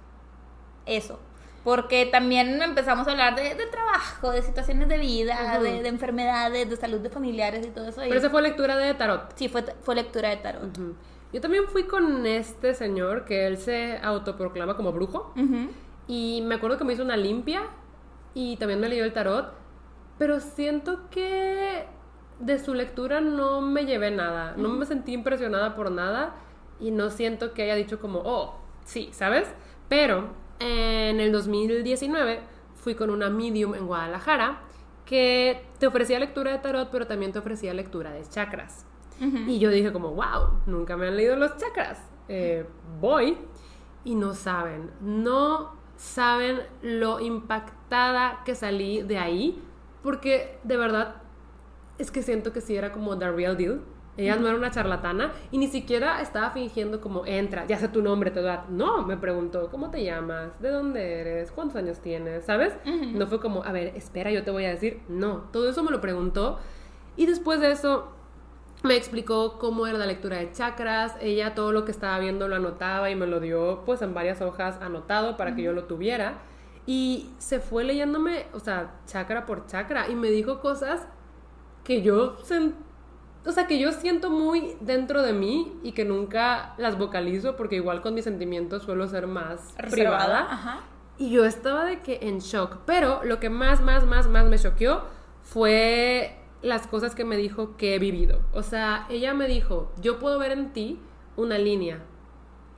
[0.88, 1.20] eso.
[1.64, 6.68] Porque también empezamos a hablar de, de trabajo, de situaciones de vida, de, de enfermedades,
[6.68, 8.02] de salud de familiares y todo eso.
[8.02, 9.34] Pero esa fue lectura de tarot.
[9.36, 10.78] Sí, fue, fue lectura de tarot.
[11.34, 15.34] Yo también fui con este señor que él se autoproclama como brujo.
[16.08, 17.64] Y me acuerdo que me hizo una limpia
[18.34, 19.54] y también me leyó el tarot.
[20.18, 21.86] Pero siento que
[22.40, 24.54] de su lectura no me llevé nada.
[24.58, 26.36] No me sentí impresionada por nada.
[26.80, 28.56] Y no siento que haya dicho como, oh,
[28.86, 29.48] sí, ¿sabes?
[29.90, 32.40] Pero en el 2019
[32.76, 34.62] fui con una medium en Guadalajara
[35.06, 38.87] que te ofrecía lectura de tarot, pero también te ofrecía lectura de chakras.
[39.20, 39.38] Ujú.
[39.48, 42.00] Y yo dije como, wow, nunca me han leído los chakras.
[42.30, 42.66] Eh,
[43.00, 43.38] voy
[44.04, 49.62] y no saben, no saben lo impactada que salí de ahí,
[50.04, 51.16] porque de verdad
[51.98, 53.82] es que siento que sí era como the real deal.
[54.16, 58.02] Ella no era una charlatana y ni siquiera estaba fingiendo como entra, ya sé tu
[58.02, 58.66] nombre, tu edad.
[58.68, 60.60] No, me preguntó, ¿cómo te llamas?
[60.60, 61.52] ¿De dónde eres?
[61.52, 62.44] ¿Cuántos años tienes?
[62.44, 62.74] ¿Sabes?
[63.14, 65.02] No fue como, a ver, espera, yo te voy a decir.
[65.08, 66.58] No, todo eso me lo preguntó.
[67.16, 68.12] Y después de eso
[68.84, 71.16] me explicó cómo era la lectura de chakras.
[71.20, 74.42] Ella todo lo que estaba viendo lo anotaba y me lo dio pues en varias
[74.42, 76.40] hojas anotado para que yo lo tuviera.
[76.86, 81.08] Y se fue leyéndome, o sea, chakra por chakra y me dijo cosas
[81.84, 82.38] que yo
[83.48, 87.78] o sea, que yo siento muy dentro de mí y que nunca las vocalizo porque
[87.78, 89.90] igual con mis sentimientos suelo ser más Reservada.
[89.90, 90.40] privada.
[90.52, 90.80] Ajá.
[91.18, 92.80] Y yo estaba de que en shock.
[92.86, 95.04] Pero lo que más, más, más, más me choqueó
[95.44, 98.42] fue las cosas que me dijo que he vivido.
[98.54, 101.00] O sea, ella me dijo, yo puedo ver en ti
[101.36, 102.04] una línea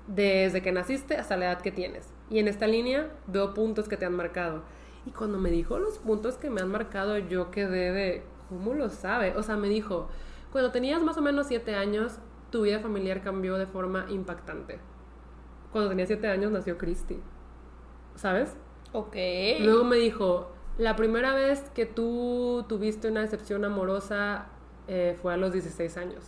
[0.08, 2.14] desde que naciste hasta la edad que tienes.
[2.30, 4.64] Y en esta línea veo puntos que te han marcado.
[5.06, 8.90] Y cuando me dijo los puntos que me han marcado, yo quedé de, ¿cómo lo
[8.90, 9.36] sabe?
[9.38, 10.10] O sea, me dijo,
[10.52, 12.20] cuando tenías más o menos siete años,
[12.52, 14.80] tu vida familiar cambió de forma impactante.
[15.72, 17.20] Cuando tenía siete años nació Christy.
[18.16, 18.56] ¿Sabes?
[18.92, 19.16] Ok.
[19.62, 24.46] Luego me dijo, La primera vez que tú tuviste una decepción amorosa
[24.88, 26.24] eh, fue a los 16 años.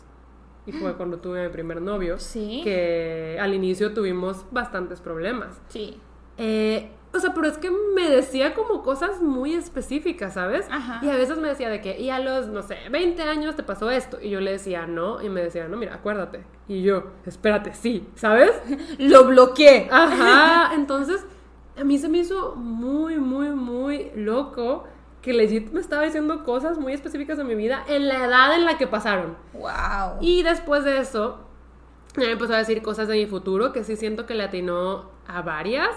[0.65, 2.19] Y fue cuando tuve mi primer novio.
[2.19, 2.59] Sí.
[2.63, 5.59] Que al inicio tuvimos bastantes problemas.
[5.69, 5.97] Sí.
[6.37, 10.67] Eh, o sea, pero es que me decía como cosas muy específicas, ¿sabes?
[10.69, 10.99] Ajá.
[11.01, 13.63] Y a veces me decía de que, y a los, no sé, 20 años te
[13.63, 14.19] pasó esto.
[14.21, 15.21] Y yo le decía, no.
[15.21, 16.43] Y me decía, no, mira, acuérdate.
[16.67, 18.51] Y yo, espérate, sí, ¿sabes?
[18.99, 19.87] Lo bloqueé.
[19.89, 20.75] Ajá.
[20.75, 21.25] Entonces,
[21.81, 24.83] a mí se me hizo muy, muy, muy loco
[25.21, 28.65] que legit me estaba diciendo cosas muy específicas de mi vida en la edad en
[28.65, 29.35] la que pasaron.
[29.53, 30.17] Wow.
[30.19, 31.39] Y después de eso,
[32.15, 35.41] me empezó a decir cosas de mi futuro que sí siento que le atinó a
[35.41, 35.89] varias.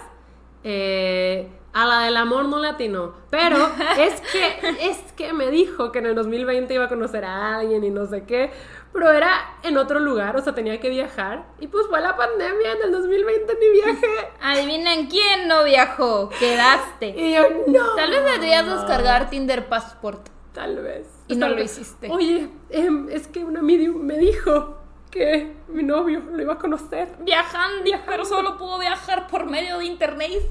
[0.63, 3.13] Eh, a la del amor no le atinó.
[3.29, 3.57] Pero
[3.99, 7.83] es que, es que me dijo que en el 2020 iba a conocer a alguien
[7.83, 8.51] y no sé qué.
[8.95, 11.43] Pero era en otro lugar, o sea, tenía que viajar.
[11.59, 14.07] Y pues fue la pandemia, en el 2020 ni viajé.
[14.41, 16.29] Adivinen quién no viajó.
[16.39, 17.09] Quedaste.
[17.09, 17.95] Y yo, no.
[17.95, 20.29] Tal vez deberías descargar Tinder Passport.
[20.53, 21.07] Tal vez.
[21.27, 22.09] Y no Tal lo hiciste.
[22.09, 24.77] Oye, em, es que una medium me dijo
[25.11, 27.09] que mi novio lo iba a conocer.
[27.19, 30.41] Viajando, pero solo puedo viajar por medio de internet.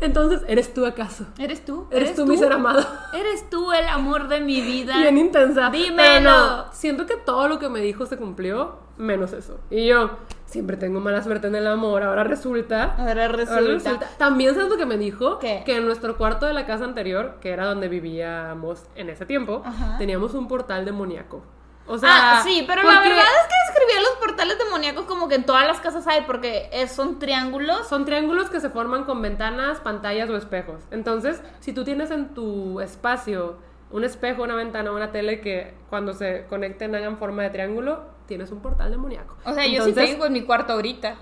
[0.00, 1.26] Entonces, ¿eres tú acaso?
[1.38, 1.86] ¿Eres tú?
[1.90, 2.84] ¿Eres, tú, mi ser amado?
[3.14, 4.98] ¿Eres tú el amor de mi vida?
[4.98, 5.70] Bien intensa.
[5.70, 6.30] Dímelo.
[6.30, 9.58] No, siento que todo lo que me dijo se cumplió, menos eso.
[9.70, 10.10] Y yo,
[10.44, 12.94] siempre tengo mala suerte en el amor, ahora resulta...
[12.98, 13.98] Ahora resulta.
[14.18, 15.62] También sabes lo que me dijo, ¿Qué?
[15.64, 19.62] que en nuestro cuarto de la casa anterior, que era donde vivíamos en ese tiempo,
[19.64, 19.96] Ajá.
[19.98, 21.42] teníamos un portal demoníaco.
[21.88, 25.36] O sea, ah, sí, pero la verdad es que describía los portales demoníacos como que
[25.36, 27.86] en todas las casas hay, porque es- son triángulos.
[27.88, 30.82] Son triángulos que se forman con ventanas, pantallas o espejos.
[30.90, 33.56] Entonces, si tú tienes en tu espacio
[33.92, 38.50] un espejo, una ventana, una tele que cuando se conecten hagan forma de triángulo, tienes
[38.50, 39.36] un portal demoníaco.
[39.44, 41.14] O sea, yo sí tengo en mi cuarto ahorita.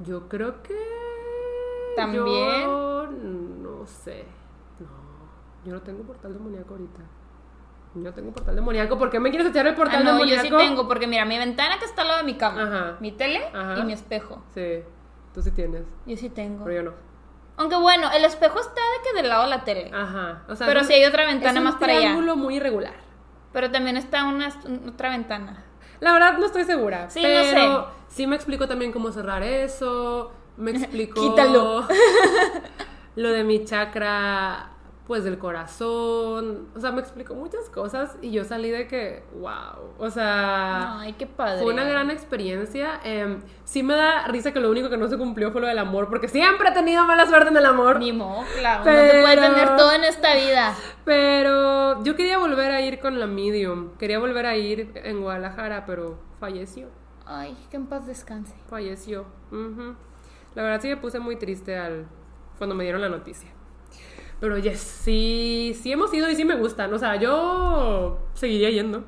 [0.00, 0.76] Yo creo que.
[1.96, 2.24] ¿También?
[2.66, 4.24] Yo no sé.
[4.78, 4.86] No,
[5.64, 7.00] yo no tengo portal demoníaco ahorita.
[7.94, 8.96] Yo no tengo portal demoníaco.
[8.98, 10.58] ¿Por qué me quieres echar el portal Ah, no, yo demoníaco?
[10.60, 12.96] sí tengo, porque mira, mi ventana que está al lado de mi cama, Ajá.
[13.00, 13.78] mi tele Ajá.
[13.78, 14.42] y mi espejo.
[14.54, 14.80] Sí,
[15.34, 15.82] tú sí tienes.
[16.06, 16.64] Yo sí tengo.
[16.64, 16.96] Pero yo no.
[17.58, 19.90] Aunque bueno, el espejo está de que del lado de la tele.
[19.94, 20.42] Ajá.
[20.48, 22.00] O sea, Pero es un- sí hay otra ventana es más un para allá.
[22.00, 22.94] triángulo muy irregular.
[23.52, 24.48] Pero también está una
[24.88, 25.62] otra ventana.
[26.00, 27.10] La verdad no estoy segura.
[27.10, 27.44] Sí, no pero
[27.82, 27.88] sé.
[28.08, 30.32] sí me explicó también cómo cerrar eso.
[30.56, 31.86] Me explicó Quítalo.
[33.16, 34.70] lo de mi chakra,
[35.06, 36.68] pues del corazón.
[36.76, 39.94] O sea, me explicó muchas cosas y yo salí de que, wow.
[39.98, 41.62] O sea, Ay, qué padre.
[41.62, 43.00] fue una gran experiencia.
[43.04, 45.78] Em, sí me da risa que lo único que no se cumplió fue lo del
[45.78, 47.98] amor, porque siempre he tenido mala suerte en el amor.
[47.98, 48.84] Ni modo, claro.
[48.84, 50.74] No se puede Pero- tener todo en esta vida.
[51.04, 53.90] Pero yo quería volver a ir con la medium.
[53.98, 56.88] Quería volver a ir en Guadalajara, pero falleció.
[57.26, 58.54] Ay, que en paz descanse.
[58.68, 59.26] Falleció.
[59.50, 59.94] Ujú.
[60.54, 62.06] La verdad sí me puse muy triste al
[62.58, 63.50] cuando me dieron la noticia.
[64.42, 66.92] Pero yes, sí, sí hemos ido y sí me gustan.
[66.92, 69.04] O sea, yo seguiría yendo.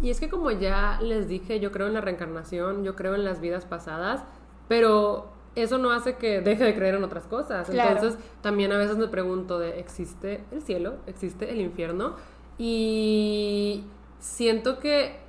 [0.02, 3.24] Y es que como ya les dije, yo creo en la reencarnación, yo creo en
[3.24, 4.24] las vidas pasadas,
[4.68, 7.68] pero eso no hace que deje de creer en otras cosas.
[7.68, 7.92] Claro.
[7.92, 10.96] Entonces, también a veces me pregunto de, ¿existe el cielo?
[11.06, 12.16] ¿Existe el infierno?
[12.58, 13.84] Y
[14.18, 15.20] siento que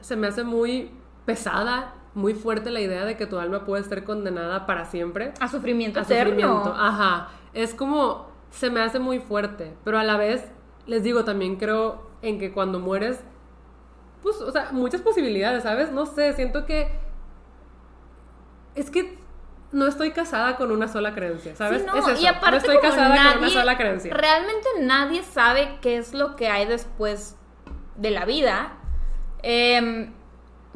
[0.00, 0.90] se me hace muy
[1.24, 5.48] pesada, muy fuerte la idea de que tu alma puede ser condenada para siempre A
[5.48, 6.30] sufrimiento a eterno.
[6.32, 6.74] sufrimiento.
[6.76, 7.28] Ajá.
[7.52, 10.44] Es como, se me hace muy fuerte, pero a la vez,
[10.86, 13.20] les digo, también creo en que cuando mueres,
[14.22, 15.92] pues, o sea, muchas posibilidades, ¿sabes?
[15.92, 16.88] No sé, siento que...
[18.74, 19.18] Es que
[19.72, 21.82] no estoy casada con una sola creencia, ¿sabes?
[21.82, 24.14] Sí, no, es eso, y aparte no estoy casada nadie, con una sola creencia.
[24.14, 27.36] Realmente nadie sabe qué es lo que hay después
[27.96, 28.74] de la vida.
[29.42, 30.12] Em,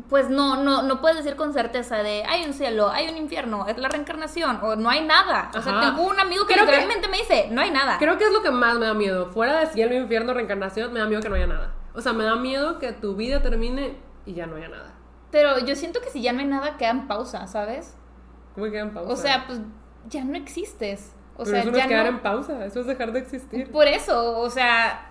[0.08, 3.66] pues no, no, no puedes decir con certeza de hay un cielo, hay un infierno,
[3.66, 5.50] es la reencarnación, o no hay nada.
[5.56, 7.98] O sea, tengo un amigo que Creo que- literalmente me dice, no hay nada.
[7.98, 9.26] Creo que es lo que más me da miedo.
[9.30, 11.74] Fuera de cielo, infierno, reencarnación, me da miedo que no haya nada.
[11.94, 14.94] O sea, me da miedo que tu vida termine y ya no haya nada.
[15.30, 17.96] Pero yo siento que si ya no hay nada, queda en pausa, ¿sabes?
[18.54, 19.12] ¿Cómo que queda en pausa?
[19.12, 19.60] O sea, pues
[20.08, 21.12] ya no existes.
[21.34, 22.10] O Pero sea, eso no ya es quedar no...
[22.10, 23.70] en pausa, eso es dejar de existir.
[23.70, 25.07] Por eso, o sea,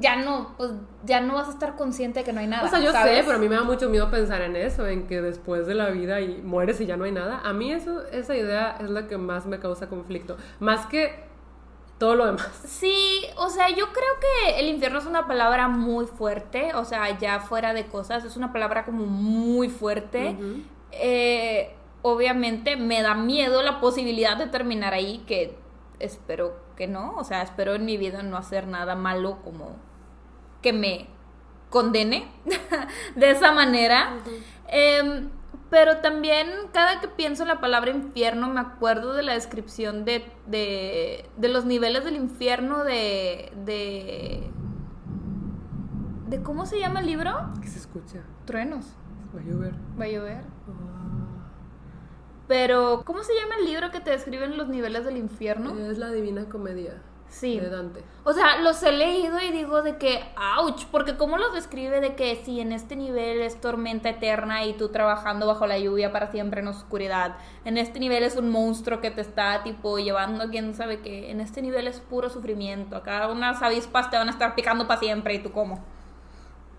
[0.00, 0.72] ya no, pues
[1.04, 2.64] ya no vas a estar consciente de que no hay nada.
[2.64, 3.18] O sea, yo ¿sabes?
[3.18, 5.74] sé, pero a mí me da mucho miedo pensar en eso, en que después de
[5.74, 7.40] la vida y mueres y ya no hay nada.
[7.44, 10.36] A mí eso, esa idea es la que más me causa conflicto.
[10.60, 11.24] Más que
[11.98, 12.50] todo lo demás.
[12.66, 17.18] Sí, o sea, yo creo que el infierno es una palabra muy fuerte, o sea,
[17.18, 20.36] ya fuera de cosas, es una palabra como muy fuerte.
[20.90, 25.56] Eh, obviamente me da miedo la posibilidad de terminar ahí, que
[26.00, 29.76] espero que no, o sea, espero en mi vida no hacer nada malo como
[30.62, 31.08] que me
[31.70, 32.28] condene
[33.16, 34.16] de esa manera.
[34.68, 35.30] Em,
[35.70, 40.24] pero también cada que pienso en la palabra infierno me acuerdo de la descripción de,
[40.46, 44.50] de, de los niveles del infierno de, de...
[46.28, 47.32] ¿De cómo se llama el libro?
[47.60, 48.20] ¿Qué se escucha?
[48.44, 48.94] Truenos.
[49.34, 49.74] Va a llover.
[50.00, 50.53] Va a llover.
[52.46, 55.78] Pero, ¿cómo se llama el libro que te describen los niveles del infierno?
[55.78, 57.58] Es la divina comedia Sí.
[57.58, 58.04] de Dante.
[58.22, 60.22] O sea, los he leído y digo de que,
[60.60, 64.74] ouch, porque cómo los describe de que si en este nivel es tormenta eterna y
[64.74, 69.00] tú trabajando bajo la lluvia para siempre en oscuridad, en este nivel es un monstruo
[69.00, 72.94] que te está tipo llevando a quién sabe qué, en este nivel es puro sufrimiento,
[72.94, 75.84] acá unas avispas te van a estar picando para siempre y tú cómo.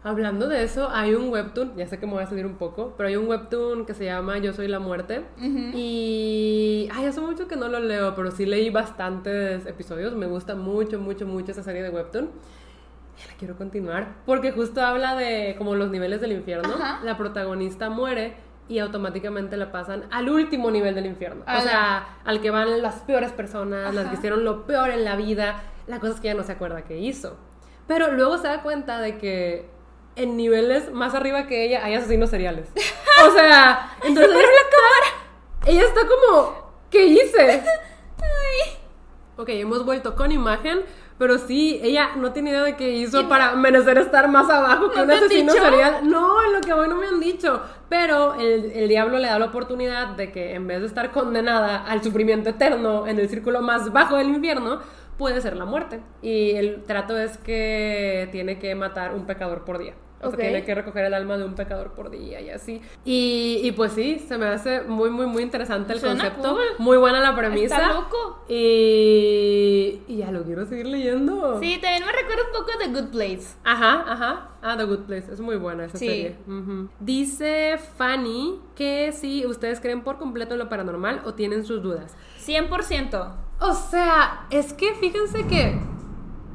[0.05, 2.93] Hablando de eso, hay un webtoon, ya sé que me voy a salir un poco,
[2.95, 5.25] pero hay un webtoon que se llama Yo soy la muerte.
[5.41, 6.87] Y.
[6.93, 10.13] Ay, hace mucho que no lo leo, pero sí leí bastantes episodios.
[10.13, 12.25] Me gusta mucho, mucho, mucho esa serie de webtoon.
[12.25, 16.75] Y la quiero continuar, porque justo habla de como los niveles del infierno.
[16.75, 17.03] Ajá.
[17.03, 18.35] La protagonista muere
[18.69, 21.43] y automáticamente la pasan al último nivel del infierno.
[21.47, 25.15] O sea, al que van las peores personas, las que hicieron lo peor en la
[25.15, 25.63] vida.
[25.87, 27.37] La cosa es que ella no se acuerda qué hizo.
[27.87, 29.73] Pero luego se da cuenta de que
[30.15, 32.69] en niveles más arriba que ella hay asesinos seriales.
[33.25, 37.63] O sea, entonces ella está, ella está como, ¿qué hice?
[39.37, 40.79] Ok, hemos vuelto con imagen,
[41.17, 44.97] pero sí, ella no tiene idea de qué hizo para merecer estar más abajo que
[44.97, 46.09] ¿No un asesino serial.
[46.09, 47.61] No, en lo que hoy no me han dicho.
[47.89, 51.83] Pero el, el diablo le da la oportunidad de que en vez de estar condenada
[51.85, 54.79] al sufrimiento eterno en el círculo más bajo del infierno,
[55.17, 55.99] puede ser la muerte.
[56.21, 59.93] Y el trato es que tiene que matar un pecador por día.
[60.21, 62.81] O sea, tiene que recoger el alma de un pecador por día y así.
[63.03, 66.53] Y, y pues sí, se me hace muy, muy, muy interesante el Suena concepto.
[66.55, 66.63] cool.
[66.79, 67.75] Muy buena la premisa.
[67.77, 68.43] Está loco.
[68.47, 71.59] Y, y ya lo quiero seguir leyendo.
[71.59, 73.47] Sí, también me recuerda un poco de Good Place.
[73.63, 74.49] Ajá, ajá.
[74.61, 75.31] Ah, The Good Place.
[75.31, 76.07] Es muy buena esa Sí.
[76.07, 76.35] serie.
[76.99, 82.15] Dice Fanny que si ustedes creen por completo en lo paranormal o tienen sus dudas.
[82.45, 83.33] 100%.
[83.59, 85.77] O sea, es que fíjense que.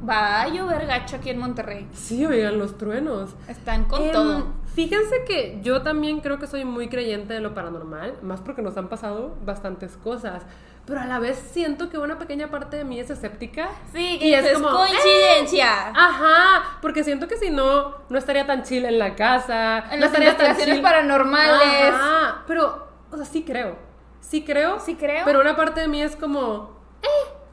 [0.07, 1.87] Va a llover gacho aquí en Monterrey.
[1.93, 3.35] Sí, oigan, los truenos.
[3.47, 4.47] Están con Em, todo.
[4.73, 8.77] Fíjense que yo también creo que soy muy creyente de lo paranormal, más porque nos
[8.77, 10.43] han pasado bastantes cosas.
[10.85, 13.69] Pero a la vez siento que una pequeña parte de mí es escéptica.
[13.93, 15.89] Sí, y es dices, como, coincidencia.
[15.89, 19.85] Ajá, porque siento que si no, no estaría tan chill en la casa.
[19.91, 21.93] En no las investigaciones paranormales.
[21.93, 23.75] Ajá, pero, o sea, sí creo.
[24.21, 24.79] Sí creo.
[24.79, 25.23] Sí creo.
[25.25, 26.71] Pero una parte de mí es como,
[27.03, 27.07] eh,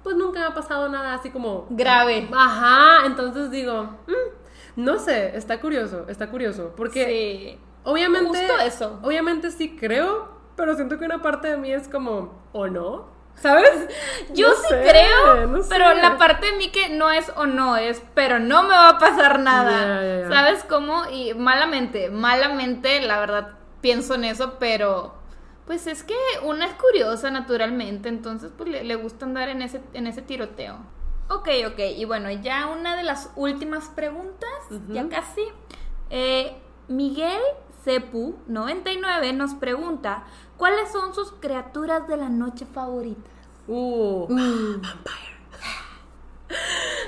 [0.08, 1.66] pues nunca me ha pasado nada así como...
[1.68, 2.28] Grave.
[2.34, 6.72] Ajá, entonces digo, mm, no sé, está curioso, está curioso.
[6.76, 7.60] Porque Sí.
[7.84, 8.26] obviamente...
[8.28, 8.98] Justo eso.
[9.02, 13.06] Obviamente sí creo, pero siento que una parte de mí es como, ¿o no?
[13.34, 13.70] ¿Sabes?
[14.34, 15.94] Yo No sí sé, creo, no pero sé.
[16.02, 18.98] la parte de mí que no es o no es, pero no me va a
[18.98, 20.26] pasar nada.
[20.30, 21.04] ¿Sabes cómo?
[21.12, 23.50] Y malamente, malamente, la verdad,
[23.82, 25.17] pienso en eso, pero
[25.68, 29.82] pues es que una es curiosa naturalmente, entonces pues le, le gusta andar en ese,
[29.92, 30.78] en ese tiroteo.
[31.28, 34.48] Ok, ok, y bueno, ya una de las últimas preguntas,
[34.88, 35.42] ya casi.
[36.08, 36.56] Eh,
[36.88, 37.42] Miguel
[37.84, 40.24] Cepu 99 nos pregunta,
[40.56, 43.30] ¿cuáles son sus criaturas de la noche favoritas?
[43.66, 44.26] Uh,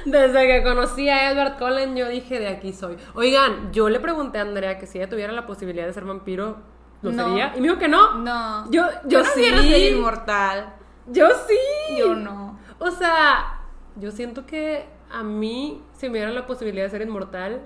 [0.04, 2.98] Desde que conocí a Edward Cullen, yo dije, de aquí soy.
[3.14, 6.58] Oigan, yo le pregunté a Andrea que si ella tuviera la posibilidad de ser vampiro,
[7.02, 7.28] ¿lo No.
[7.28, 7.52] sería?
[7.56, 8.14] Y me dijo que no.
[8.18, 8.70] No.
[8.70, 9.40] Yo, yo, no sí.
[9.40, 10.74] quiero ser inmortal.
[11.06, 11.96] Yo sí.
[11.96, 12.58] Yo no.
[12.78, 13.60] O sea,
[13.96, 17.62] yo siento que a mí, si me dieran la posibilidad de ser inmortal,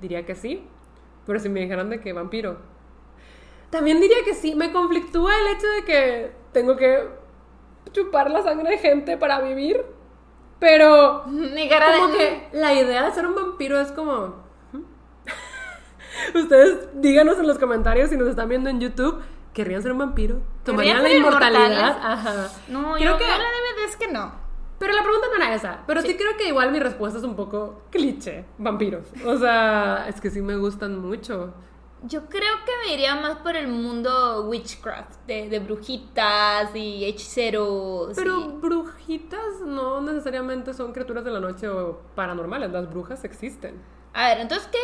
[0.00, 0.66] diría que sí.
[1.26, 2.58] Pero si me dijeran de que vampiro,
[3.70, 4.54] también diría que sí.
[4.54, 7.08] Me conflictúa el hecho de que tengo que
[7.92, 9.84] chupar la sangre de gente para vivir.
[10.60, 12.18] Pero Mi cara como de...
[12.18, 14.43] que la idea de ser un vampiro es como...
[16.34, 19.20] Ustedes díganos en los comentarios si nos están viendo en YouTube.
[19.52, 20.40] ¿Querrían ser un vampiro?
[20.64, 21.96] ¿Tomarían la inmortalidad?
[22.02, 22.48] Ajá.
[22.68, 24.32] No, Creo yo, que- yo la DVD es que no.
[24.80, 25.84] Pero la pregunta no era esa.
[25.86, 26.16] Pero sí.
[26.16, 28.44] creo que igual mi respuesta es un poco cliché.
[28.58, 29.06] Vampiros.
[29.24, 31.54] O sea, es que sí me gustan mucho.
[32.02, 38.14] Yo creo que me iría más por el mundo witchcraft, de, de brujitas y hechiceros.
[38.16, 42.72] Pero y- brujitas no necesariamente son criaturas de la noche o paranormales.
[42.72, 43.80] Las brujas existen.
[44.12, 44.78] A ver, entonces, ¿qué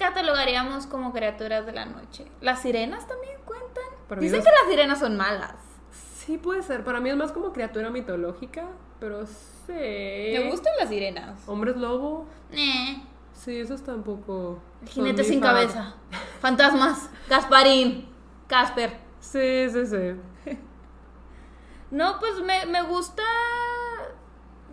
[0.00, 2.26] catalogaríamos como criaturas de la noche?
[2.40, 3.84] ¿Las sirenas también cuentan?
[4.08, 5.54] Para Dicen que las sirenas son malas.
[5.92, 6.82] Sí puede ser.
[6.84, 8.64] Para mí es más como criatura mitológica.
[8.98, 9.72] Pero sí.
[9.72, 11.40] Me gustan las sirenas.
[11.46, 12.26] Hombres lobo.
[12.52, 14.60] Eh, Sí, esos tampoco.
[14.82, 15.94] el son jinete mi sin cabeza.
[16.40, 17.08] Fantasmas.
[17.28, 18.08] Gasparín.
[18.48, 18.98] Casper.
[19.20, 20.56] Sí, sí, sí.
[21.90, 23.22] No, pues me, me gusta.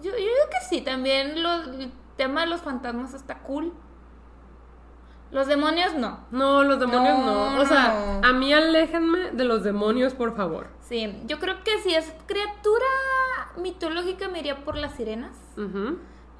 [0.01, 3.73] Yo, yo digo que sí, también lo- el tema de los fantasmas está cool.
[5.31, 6.19] Los demonios no.
[6.31, 7.51] No, los demonios no.
[7.51, 8.27] No, O sea, no.
[8.27, 10.67] a mí aléjenme de los demonios, por favor.
[10.79, 12.85] Sí, yo creo que si es criatura
[13.57, 15.35] mitológica me iría por las sirenas.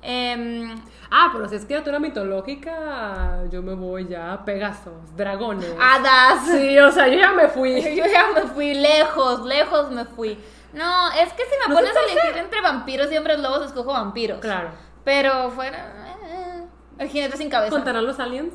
[0.01, 0.75] Em,
[1.09, 5.73] Ah, pero si es criatura mitológica, yo me voy ya a Pegasos, dragones.
[5.81, 6.45] hadas.
[6.45, 7.81] Sí, o sea, yo ya me fui.
[7.95, 10.37] Yo ya me fui lejos, lejos me fui.
[10.73, 13.65] No, es que si me ¿No se pones a elegir entre vampiros y hombres lobos,
[13.65, 14.39] escojo vampiros.
[14.39, 14.69] Claro.
[15.03, 16.15] Pero fuera.
[16.23, 16.63] eh,
[16.99, 17.71] el jinete sin cabeza.
[17.71, 18.53] ¿Contarán los aliens?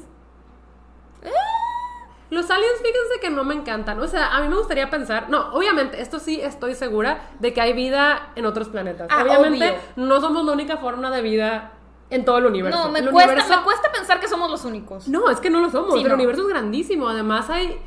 [2.33, 4.01] Los aliens, fíjense que no me encantan.
[4.01, 5.29] O sea, a mí me gustaría pensar.
[5.29, 9.09] No, obviamente, esto sí estoy segura de que hay vida en otros planetas.
[9.11, 10.07] Ah, obviamente, obvio.
[10.07, 11.73] no somos la única forma de vida
[12.09, 12.85] en todo el universo.
[12.87, 15.09] No, me El cuesta, universo- me cuesta pensar que somos los únicos.
[15.09, 15.93] No, es que no lo somos.
[15.93, 16.15] Sí, el no.
[16.15, 17.07] universo es grandísimo.
[17.07, 17.79] Además, hay.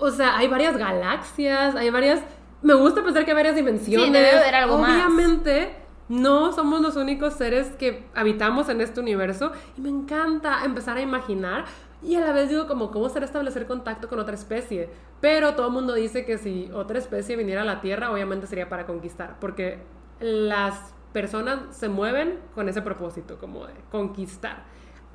[0.00, 2.20] O sea, hay varias galaxias, hay varias.
[2.62, 4.06] Me gusta pensar que hay varias dimensiones.
[4.08, 4.90] Sí, debe haber algo más.
[4.90, 5.76] Obviamente,
[6.08, 9.52] no somos los únicos seres que habitamos en este universo.
[9.76, 11.66] Y me encanta empezar a imaginar.
[12.02, 14.88] Y a la vez digo, como, ¿cómo será establecer contacto con otra especie?
[15.20, 18.68] Pero todo el mundo dice que si otra especie viniera a la Tierra, obviamente sería
[18.68, 19.36] para conquistar.
[19.38, 19.82] Porque
[20.20, 24.64] las personas se mueven con ese propósito, como de conquistar.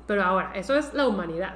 [0.06, 1.54] Pero ahora, eso es la humanidad.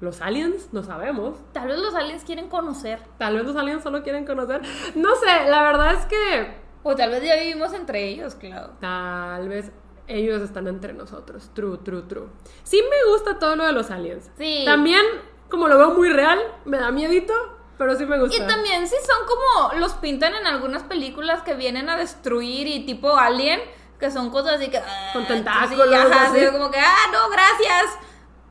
[0.00, 1.38] Los aliens, no sabemos.
[1.52, 2.98] Tal vez los aliens quieren conocer.
[3.18, 4.60] Tal vez los aliens solo quieren conocer.
[4.96, 8.72] No sé, la verdad es que O tal vez ya vivimos entre ellos, claro.
[8.80, 9.70] tal vez
[10.08, 11.50] ellos están entre nosotros.
[11.54, 12.28] True, true, true.
[12.64, 14.30] Sí me gusta todo lo de los aliens.
[14.38, 14.62] Sí.
[14.66, 15.02] También,
[15.48, 17.32] como lo veo muy real, me da miedito,
[17.78, 18.36] pero sí me gusta.
[18.36, 22.84] Y también si son como los pintan en algunas películas que vienen a destruir y
[22.86, 23.60] tipo alien,
[23.98, 24.78] que son cosas así que...
[24.78, 26.46] ah, Con sí, tentáculos, ajá, así.
[26.52, 27.98] como que, ah, no, gracias.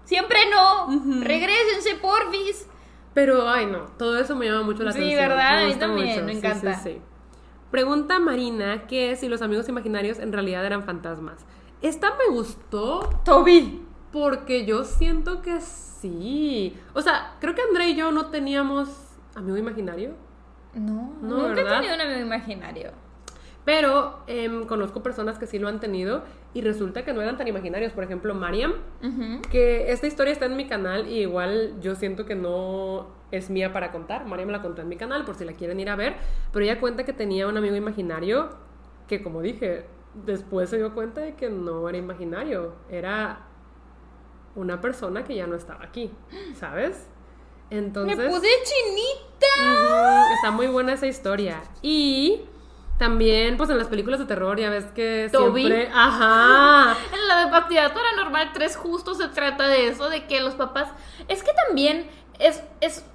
[0.05, 0.87] Siempre no.
[1.23, 2.67] Regrésense, porfis.
[3.13, 5.29] Pero, ay no, todo eso me llama mucho la Sí, atención.
[5.29, 5.63] ¿verdad?
[5.63, 6.73] A mí también, me Sí, encanta.
[6.75, 7.01] sí, sí.
[7.71, 11.45] Pregunta Marina que si los amigos imaginarios en realidad eran fantasmas.
[11.81, 13.85] Esta me gustó Toby.
[14.11, 16.77] porque yo siento que sí.
[16.93, 18.89] O sea, creo que André y yo no teníamos
[19.35, 20.11] amigo imaginario.
[20.73, 21.73] No, No, nunca ¿verdad?
[21.73, 22.91] he tenido un amigo imaginario.
[23.63, 27.47] Pero em, conozco personas que sí lo han tenido y resulta que no eran tan
[27.47, 27.93] imaginarios.
[27.93, 28.73] Por ejemplo, Mariam,
[29.51, 33.73] que esta historia está en mi canal y igual yo siento que no es mía
[33.73, 34.25] para contar.
[34.25, 36.15] Mariam me la contó en mi canal por si la quieren ir a ver.
[36.51, 38.49] Pero ella cuenta que tenía un amigo imaginario
[39.07, 42.75] que, como dije, después se dio cuenta de que no era imaginario.
[42.89, 43.47] Era
[44.55, 46.11] una persona que ya no estaba aquí,
[46.55, 47.07] ¿sabes?
[47.69, 48.17] Entonces...
[48.17, 50.33] Me puse chinita.
[50.35, 51.61] Está muy buena esa historia.
[51.81, 52.41] Y
[52.97, 55.61] también, pues en las películas de terror ya ves que Toby.
[55.61, 55.89] siempre...
[55.93, 56.97] Ajá.
[57.13, 60.89] En la de Actividad Paranormal 3 justo se trata de eso, de que los papás...
[61.27, 62.09] Es que también
[62.39, 63.05] es, es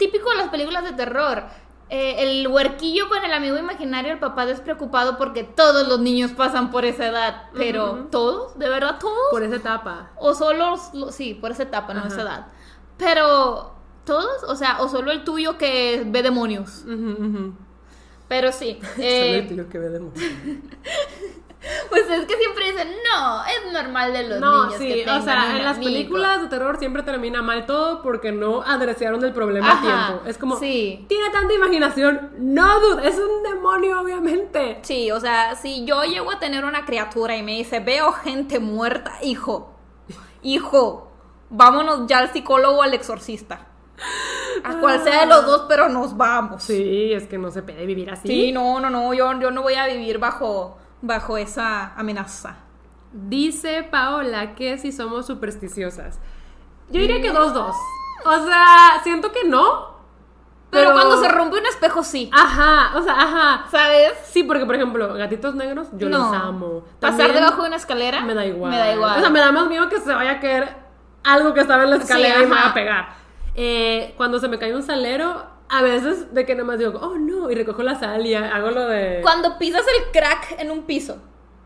[0.00, 1.44] típico de las películas de terror.
[1.90, 6.70] Eh, el huerquillo con el amigo imaginario, el papá despreocupado porque todos los niños pasan
[6.70, 7.42] por esa edad.
[7.52, 8.08] Pero.
[8.10, 8.58] ¿todos?
[8.58, 9.30] ¿De verdad todos?
[9.30, 10.10] Por esa etapa.
[10.16, 10.76] O solo...
[11.10, 12.08] Sí, por esa etapa, no Ajá.
[12.08, 12.46] esa edad.
[12.96, 13.74] Pero,
[14.04, 14.44] ¿todos?
[14.44, 16.84] O sea, o solo el tuyo que ve demonios.
[18.28, 18.78] Pero sí.
[18.94, 20.24] Solo eh, el tuyo que ve demonios.
[21.90, 24.78] pues es que siempre dicen, no, es normal de los No, niños.
[24.78, 25.92] sí, que o tengan sea, un en las amigo".
[25.92, 30.26] películas de terror siempre termina mal todo porque no adresaron el problema a Ajá, tiempo.
[30.28, 31.04] Es como, sí.
[31.08, 32.30] tiene tanta imaginación.
[32.38, 34.78] No, dude, es un demonio, obviamente.
[34.82, 38.58] Sí, o sea, si yo llego a tener una criatura y me dice, veo gente
[38.58, 39.74] muerta, hijo,
[40.42, 41.12] hijo,
[41.50, 43.66] vámonos ya al psicólogo o al exorcista.
[44.64, 46.62] A cual sea de los dos, pero nos vamos.
[46.62, 48.26] Sí, es que no se puede vivir así.
[48.26, 52.56] Sí, no, no, no, yo, yo no voy a vivir bajo, bajo esa amenaza.
[53.12, 56.20] Dice Paola que si somos supersticiosas.
[56.90, 57.76] Yo diría que dos, dos.
[58.24, 59.90] O sea, siento que no.
[60.70, 62.30] Pero, cuando se rompe un espejo, sí.
[62.32, 63.64] Ajá, o sea, ajá.
[63.72, 64.12] ¿Sabes?
[64.30, 66.18] Sí, porque por ejemplo, gatitos negros, yo No.
[66.18, 66.84] los amo.
[67.00, 68.20] Pasar debajo de una escalera.
[68.22, 68.70] me da igual.
[68.70, 69.18] Me da igual.
[69.18, 70.76] O sea, me da más miedo que se vaya a caer
[71.24, 72.70] algo que estaba en la escalera Sí, y me va ajá.
[72.70, 73.08] a pegar.
[73.56, 77.18] Eh, cuando se me cae un salero, a veces de que nada más digo, oh
[77.18, 79.20] no, y recojo la sal y hago lo de.
[79.22, 81.18] Cuando pisas el crack en un piso.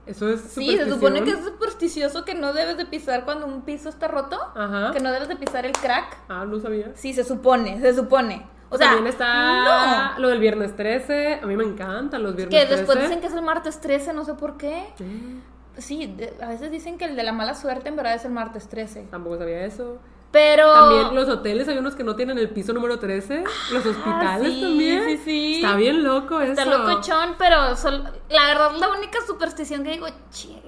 [0.06, 3.62] Eso es Sí, se supone que es supersticioso que no debes de pisar cuando un
[3.62, 4.38] piso está roto.
[4.54, 4.90] Ajá.
[4.92, 6.18] Que no debes de pisar el crack.
[6.28, 6.92] Ah, no sabía.
[6.94, 8.46] Sí, se supone, se supone.
[8.68, 10.18] O sea, También está no.
[10.20, 11.40] lo del viernes 13.
[11.42, 12.76] A mí me encantan los viernes Que 13.
[12.82, 14.84] después dicen que es el martes 13, no sé por qué.
[14.98, 15.40] Sí,
[15.76, 18.30] Sí, de- a veces dicen que el de la mala suerte en verdad es el
[18.30, 19.08] martes 13.
[19.10, 19.98] Tampoco sabía eso.
[20.34, 20.72] Pero.
[20.74, 23.44] También los hoteles, hay unos que no tienen el piso número 13.
[23.72, 25.04] Los hospitales Ah, sí, también.
[25.06, 25.54] sí, sí.
[25.62, 26.50] Está bien loco eso.
[26.52, 30.60] Está locochón, pero sol- la verdad la única superstición que digo, "Che-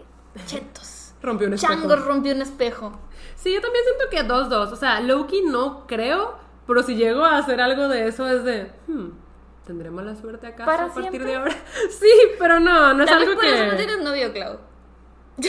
[0.47, 1.13] chetos.
[1.23, 1.73] Rompió un espejo.
[1.75, 2.99] Chango rompió un espejo.
[3.35, 4.73] Sí, yo también siento que 2-2.
[4.73, 8.71] O sea, Loki no creo, pero si llego a hacer algo de eso es de.
[8.87, 9.09] Hmm,
[9.67, 11.25] ¿Tendré mala suerte ¿Para a partir siempre?
[11.25, 11.57] de ahora?
[11.91, 12.09] Sí,
[12.39, 13.77] pero no, no es Tal algo por eso no que.
[13.77, 14.59] tienes novio, Clau.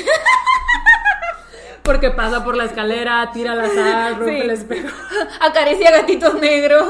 [1.87, 4.41] Porque pasa por la escalera, tira la sal, rompe Sí.
[4.41, 4.95] el espejo.
[5.41, 6.87] Acaricia gatitos negros.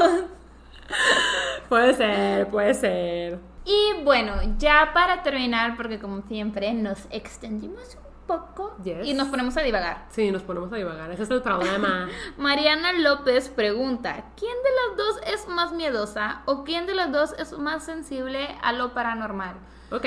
[1.68, 3.38] puede ser, puede ser.
[3.64, 9.06] Y bueno, ya para terminar, porque como siempre nos extendimos un poco Yes.
[9.06, 10.06] y nos ponemos a divagar.
[10.10, 11.10] Sí, nos ponemos a divagar.
[11.10, 12.08] Ese es el problema.
[12.38, 17.34] Mariana López pregunta, ¿quién de las dos es más miedosa o quién de las dos
[17.38, 19.54] es más sensible a lo paranormal?
[19.92, 20.06] ok.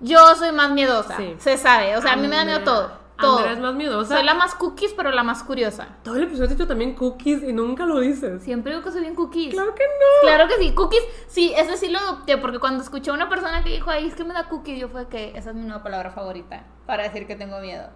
[0.00, 1.34] Yo soy más miedosa, Sí.
[1.38, 3.07] se sabe, o sea, a mí me da miedo todo.
[3.18, 3.36] Todo.
[3.38, 4.16] Andrea es más miedosa.
[4.16, 5.88] Soy la más cookies, pero la más curiosa.
[6.04, 8.42] Todo el episodio has dicho también cookies y nunca lo dices.
[8.42, 9.52] Siempre digo que soy bien cookies.
[9.54, 10.22] Claro que no.
[10.28, 13.64] Claro que sí, cookies, sí, ese sí lo adopté, porque cuando escuché a una persona
[13.64, 15.82] que dijo, ay, es que me da cookies, yo fue que esa es mi nueva
[15.82, 17.88] palabra favorita para decir que tengo miedo.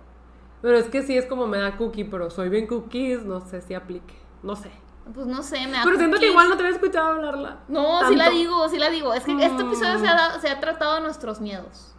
[0.61, 3.61] Pero es que sí es como me da cookie, pero soy bien cookies, no sé
[3.61, 4.15] si aplique.
[4.43, 4.71] No sé.
[5.15, 7.59] Pues no sé, me da Pero siento que igual no te había escuchado hablarla.
[7.69, 9.13] No, sí la digo, sí la digo.
[9.15, 9.67] Es que este Mm.
[9.69, 11.92] episodio se ha, dado- se ha tratado de nuestros miedos.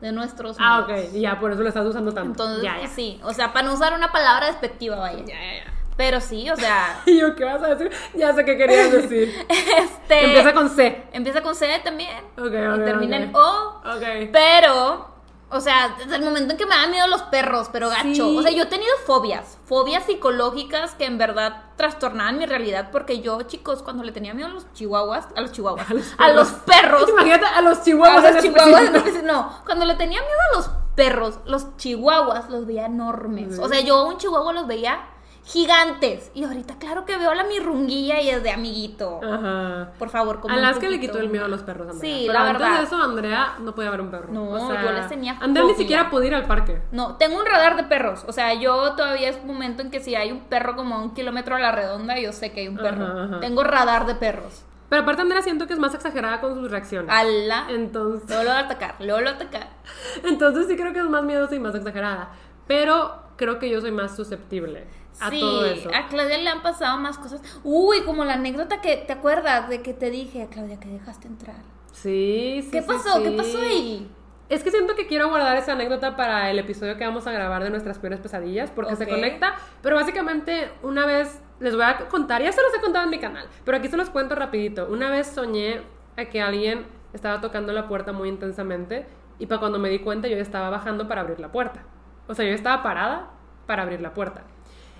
[0.00, 1.06] De nuestros Ah, miedos.
[1.08, 1.14] ok.
[1.14, 2.30] Y ya, por eso lo estás usando tanto.
[2.30, 2.88] Entonces, ya, ya.
[2.88, 5.18] sí, o sea, para no usar una palabra despectiva, vaya.
[5.24, 5.72] Ya, ya, ya.
[5.96, 7.90] Pero sí, o sea, ¿Y yo qué vas a decir?
[8.14, 9.34] Ya sé qué querías decir.
[9.48, 10.24] este...
[10.26, 11.04] Empieza con C.
[11.12, 12.10] empieza con C también.
[12.36, 13.34] Ok, ok, y termina en.
[13.34, 13.80] O.
[13.84, 14.28] Ok.
[14.32, 15.15] Pero,
[15.48, 18.04] o sea, desde el momento en que me dan miedo los perros, pero gacho.
[18.30, 18.36] Sí.
[18.36, 23.20] O sea, yo he tenido fobias, fobias psicológicas que en verdad trastornaban mi realidad porque
[23.20, 26.28] yo, chicos, cuando le tenía miedo a los chihuahuas, a los chihuahuas, A los a
[26.30, 28.24] los perros, Imagínate a los chihuahuas.
[28.24, 32.86] a los chihuahuas, no, cuando le tenía miedo a los perros, los chihuahuas los veía
[32.86, 33.58] enormes.
[33.58, 34.98] O sea, yo a un chihuahua los veía
[35.46, 36.32] gigantes.
[36.34, 39.20] Y ahorita, claro que veo a la mirrunguilla y es de amiguito.
[39.22, 39.92] Ajá.
[39.96, 42.00] Por favor, como un Alaska le poquito quitó el miedo a los perros, Andrea.
[42.14, 42.78] Sí, Pero la antes verdad.
[42.78, 44.26] de eso, Andrea no podía ver un perro.
[44.32, 46.82] No, O sea, yo les tenía Andrea ni siquiera podía ir al parque.
[46.90, 48.24] No, tengo un radar de perros.
[48.26, 50.98] O sea, yo todavía es un momento en que si hay un perro como a
[50.98, 53.04] un kilómetro a la redonda, yo sé que hay un perro.
[53.04, 53.40] Ajá, ajá.
[53.40, 54.64] Tengo radar de perros.
[54.88, 57.10] Pero aparte, Andrea siento que es más exagerada con sus reacciones.
[57.12, 57.66] Ala.
[57.70, 59.68] Entonces, Luego lo va a atacar, luego lo va a atacar.
[60.24, 62.30] entonces sí creo que es más miedosa y más exagerada.
[62.66, 64.84] Pero creo que yo soy más susceptible
[65.20, 65.90] a sí, todo eso.
[65.94, 67.40] a Claudia le han pasado más cosas.
[67.64, 71.56] Uy, como la anécdota que te acuerdas de que te dije, Claudia, que dejaste entrar.
[71.92, 72.70] Sí, sí.
[72.70, 73.22] ¿Qué sí, pasó?
[73.22, 73.36] ¿Qué sí.
[73.36, 74.10] pasó ahí?
[74.48, 77.64] Es que siento que quiero guardar esa anécdota para el episodio que vamos a grabar
[77.64, 79.10] de nuestras peores pesadillas, porque se Ok.
[79.10, 79.56] conecta.
[79.82, 83.18] Pero básicamente, una vez les voy a contar, ya se los he contado en mi
[83.18, 84.86] canal, pero aquí se los cuento rapidito.
[84.88, 85.80] Una vez soñé
[86.16, 89.06] a que alguien estaba tocando la puerta muy intensamente
[89.38, 91.82] y para cuando me di cuenta yo ya estaba bajando para abrir la puerta.
[92.28, 93.30] O sea, yo estaba parada
[93.66, 94.42] para abrir la puerta.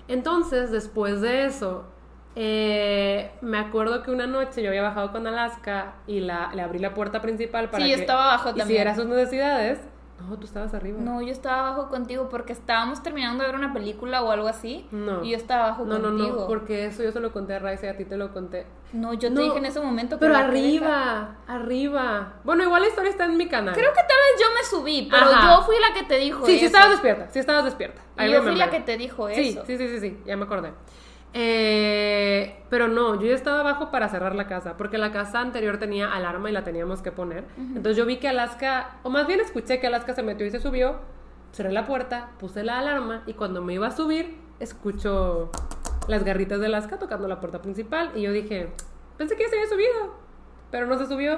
[0.07, 1.85] Entonces, después de eso,
[2.35, 6.79] eh, me acuerdo que una noche yo había bajado con Alaska y la, le abrí
[6.79, 8.67] la puerta principal para Sí, que estaba abajo también.
[8.69, 9.79] hiciera sus necesidades.
[10.19, 10.97] No, tú estabas arriba.
[10.99, 14.87] No, yo estaba abajo contigo porque estábamos terminando de ver una película o algo así.
[14.91, 15.23] No.
[15.23, 16.41] Y yo estaba abajo no, no, contigo.
[16.41, 18.65] no, porque eso yo se lo conté a Raiza y a ti te lo conté.
[18.93, 22.33] No, yo te No, dije en ese momento que Pero arriba, arriba.
[22.43, 23.73] Bueno, igual la historia está en mi canal.
[23.75, 25.55] Creo que tal vez yo me subí, pero Ajá.
[25.59, 26.59] yo fui la que te dijo Sí, eso.
[26.61, 28.01] sí estabas despierta, sí estabas despierta.
[28.19, 29.63] Y I yo fui la que te dijo Sí, eso.
[29.65, 30.71] sí, sí, sí, sí, ya me acordé.
[31.39, 35.77] Eh, pero no, yo ya estaba abajo para cerrar la casa, porque la casa anterior
[35.77, 37.43] tenía alarma y la teníamos que poner.
[37.59, 40.59] Entonces yo vi que Alaska, o más bien escuché que Alaska se metió y se
[40.59, 40.95] subió,
[41.51, 45.51] cerré la puerta, puse la alarma y cuando me iba a subir, escucho
[46.07, 48.69] las garritas de Alaska tocando la puerta principal y yo dije,
[49.15, 50.15] pensé que ya se había subido,
[50.71, 51.37] pero no se subió.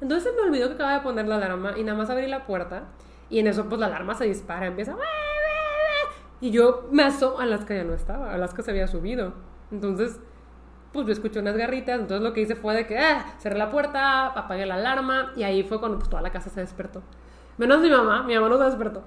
[0.00, 2.46] Entonces se me olvidó que acaba de poner la alarma y nada más abrí la
[2.46, 2.84] puerta
[3.28, 4.94] y en eso pues la alarma se dispara, empieza...
[6.40, 9.34] Y yo me asomo, Alaska ya no estaba, Alaska se había subido.
[9.70, 10.18] Entonces,
[10.92, 13.70] pues yo escuché unas garritas, entonces lo que hice fue de que ah, cerré la
[13.70, 17.02] puerta, apagué la alarma y ahí fue cuando pues toda la casa se despertó.
[17.58, 19.02] Menos mi mamá, mi mamá no se despertó.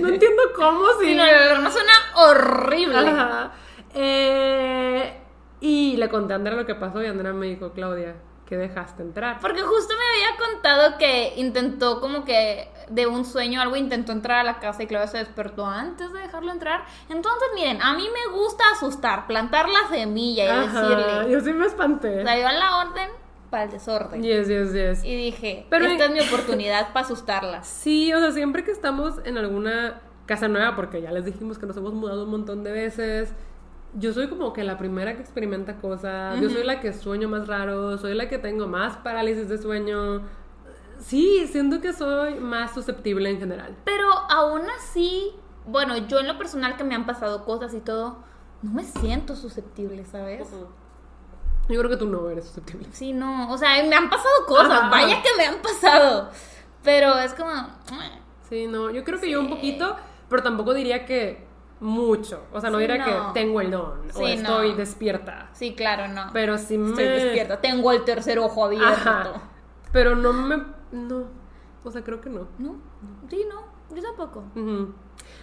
[0.00, 1.06] No entiendo cómo si...
[1.06, 2.98] Sí, no, la alarma suena horrible.
[2.98, 3.52] Ajá.
[3.94, 5.20] Eh,
[5.60, 8.16] y le conté a Andrea lo que pasó y Andrea me dijo, Claudia,
[8.46, 9.38] ¿qué dejaste entrar?
[9.40, 14.40] Porque justo me había contado que intentó como que de un sueño, algo intentó entrar
[14.40, 16.82] a la casa y Claudia se despertó antes de dejarlo entrar.
[17.08, 21.52] Entonces, miren, a mí me gusta asustar, plantar la semilla y Ajá, decirle, yo sí
[21.52, 22.22] me espanté.
[22.24, 23.08] la dio la orden
[23.50, 24.22] para el desorden.
[24.22, 25.04] Yes, yes, yes.
[25.04, 27.66] Y dije, Pero- esta es mi oportunidad para asustarlas.
[27.66, 31.66] Sí, o sea, siempre que estamos en alguna casa nueva, porque ya les dijimos que
[31.66, 33.32] nos hemos mudado un montón de veces,
[33.94, 37.46] yo soy como que la primera que experimenta cosas, yo soy la que sueño más
[37.46, 40.22] raro, soy la que tengo más parálisis de sueño.
[41.04, 43.76] Sí, siento que soy más susceptible en general.
[43.84, 45.32] Pero aún así,
[45.66, 48.18] bueno, yo en lo personal que me han pasado cosas y todo,
[48.62, 50.48] no me siento susceptible, ¿sabes?
[51.68, 52.88] Yo creo que tú no eres susceptible.
[52.92, 54.90] Sí, no, o sea, me han pasado cosas, Ajá.
[54.90, 56.30] vaya que me han pasado.
[56.82, 57.50] Pero es como...
[58.48, 59.96] Sí, no, yo creo que yo un poquito,
[60.28, 61.46] pero tampoco diría que
[61.80, 62.44] mucho.
[62.52, 63.32] O sea, no Sí, diría no.
[63.32, 64.60] que tengo el don o estoy no.
[64.76, 65.48] despierta.
[65.52, 66.30] Sí, claro, no.
[66.32, 66.90] Pero sí me...
[66.90, 68.86] Estoy despierta, tengo el tercer ojo abierto.
[68.86, 69.32] Ajá.
[69.92, 70.62] Pero no me...
[70.92, 71.26] No.
[71.84, 72.46] O sea, creo que no.
[72.58, 72.76] ¿No?
[73.28, 73.64] Sí, no,
[73.94, 74.44] yo tampoco.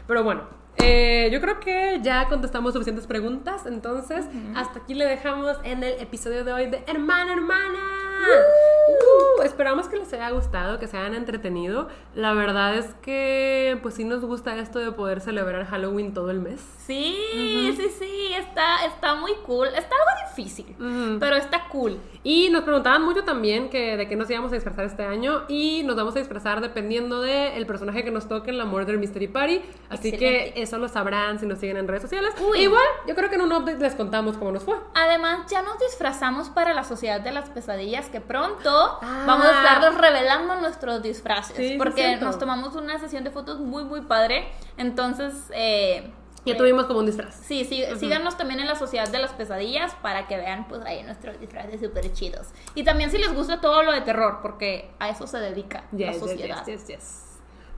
[0.07, 0.43] Pero bueno,
[0.77, 3.65] eh, yo creo que ya contestamos suficientes preguntas.
[3.65, 8.09] Entonces, hasta aquí le dejamos en el episodio de hoy de Hermana, Hermana.
[8.19, 11.87] Uh, esperamos que les haya gustado, que se hayan entretenido.
[12.15, 16.39] La verdad es que, pues sí nos gusta esto de poder celebrar Halloween todo el
[16.39, 16.59] mes.
[16.85, 19.67] Sí, sí, sí, está, está muy cool.
[19.67, 21.19] Está algo difícil, Ujú.
[21.19, 21.99] pero está cool.
[22.23, 25.83] Y nos preguntaban mucho también que de qué nos íbamos a disfrazar este año y
[25.83, 29.61] nos vamos a disfrazar dependiendo del personaje que nos toque en la Murder Mystery Party.
[29.89, 30.53] Así Excelente.
[30.53, 32.33] que eso lo sabrán si nos siguen en redes sociales.
[32.49, 32.59] Uy.
[32.63, 34.75] Igual, yo creo que en un update les contamos cómo nos fue.
[34.95, 39.23] Además, ya nos disfrazamos para la Sociedad de las Pesadillas, que pronto Ah.
[39.27, 41.56] vamos a estarles revelando nuestros disfraces.
[41.57, 44.48] Sí, porque nos tomamos una sesión de fotos muy, muy padre.
[44.77, 46.11] Entonces, eh,
[46.45, 47.36] Ya eh, tuvimos como un disfraz.
[47.36, 51.03] Sí, sí, síganos también en la Sociedad de las Pesadillas para que vean pues ahí
[51.03, 52.48] nuestros disfraces súper chidos.
[52.76, 55.98] Y también si les gusta todo lo de terror, porque a eso se dedica la
[55.98, 56.65] Yes, yes, sociedad.
[56.65, 57.26] yes, yes.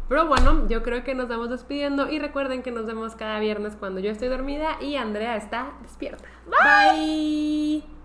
[0.10, 3.76] Pero bueno, yo creo que nos vamos despidiendo y recuerden que nos vemos cada viernes
[3.78, 6.26] cuando yo estoy dormida y Andrea está despierta.
[6.48, 8.01] Bye.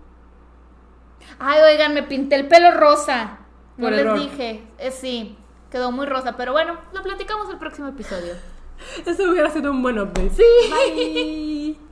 [1.39, 3.39] Ay, oigan, me pinté el pelo rosa.
[3.77, 4.19] No Por les error.
[4.19, 4.63] dije.
[4.79, 5.37] Eh, sí,
[5.71, 8.33] quedó muy rosa, pero bueno, lo platicamos el próximo episodio.
[9.05, 10.29] Eso hubiera sido un buen update.
[10.31, 10.43] Sí.
[10.71, 11.86] Bye.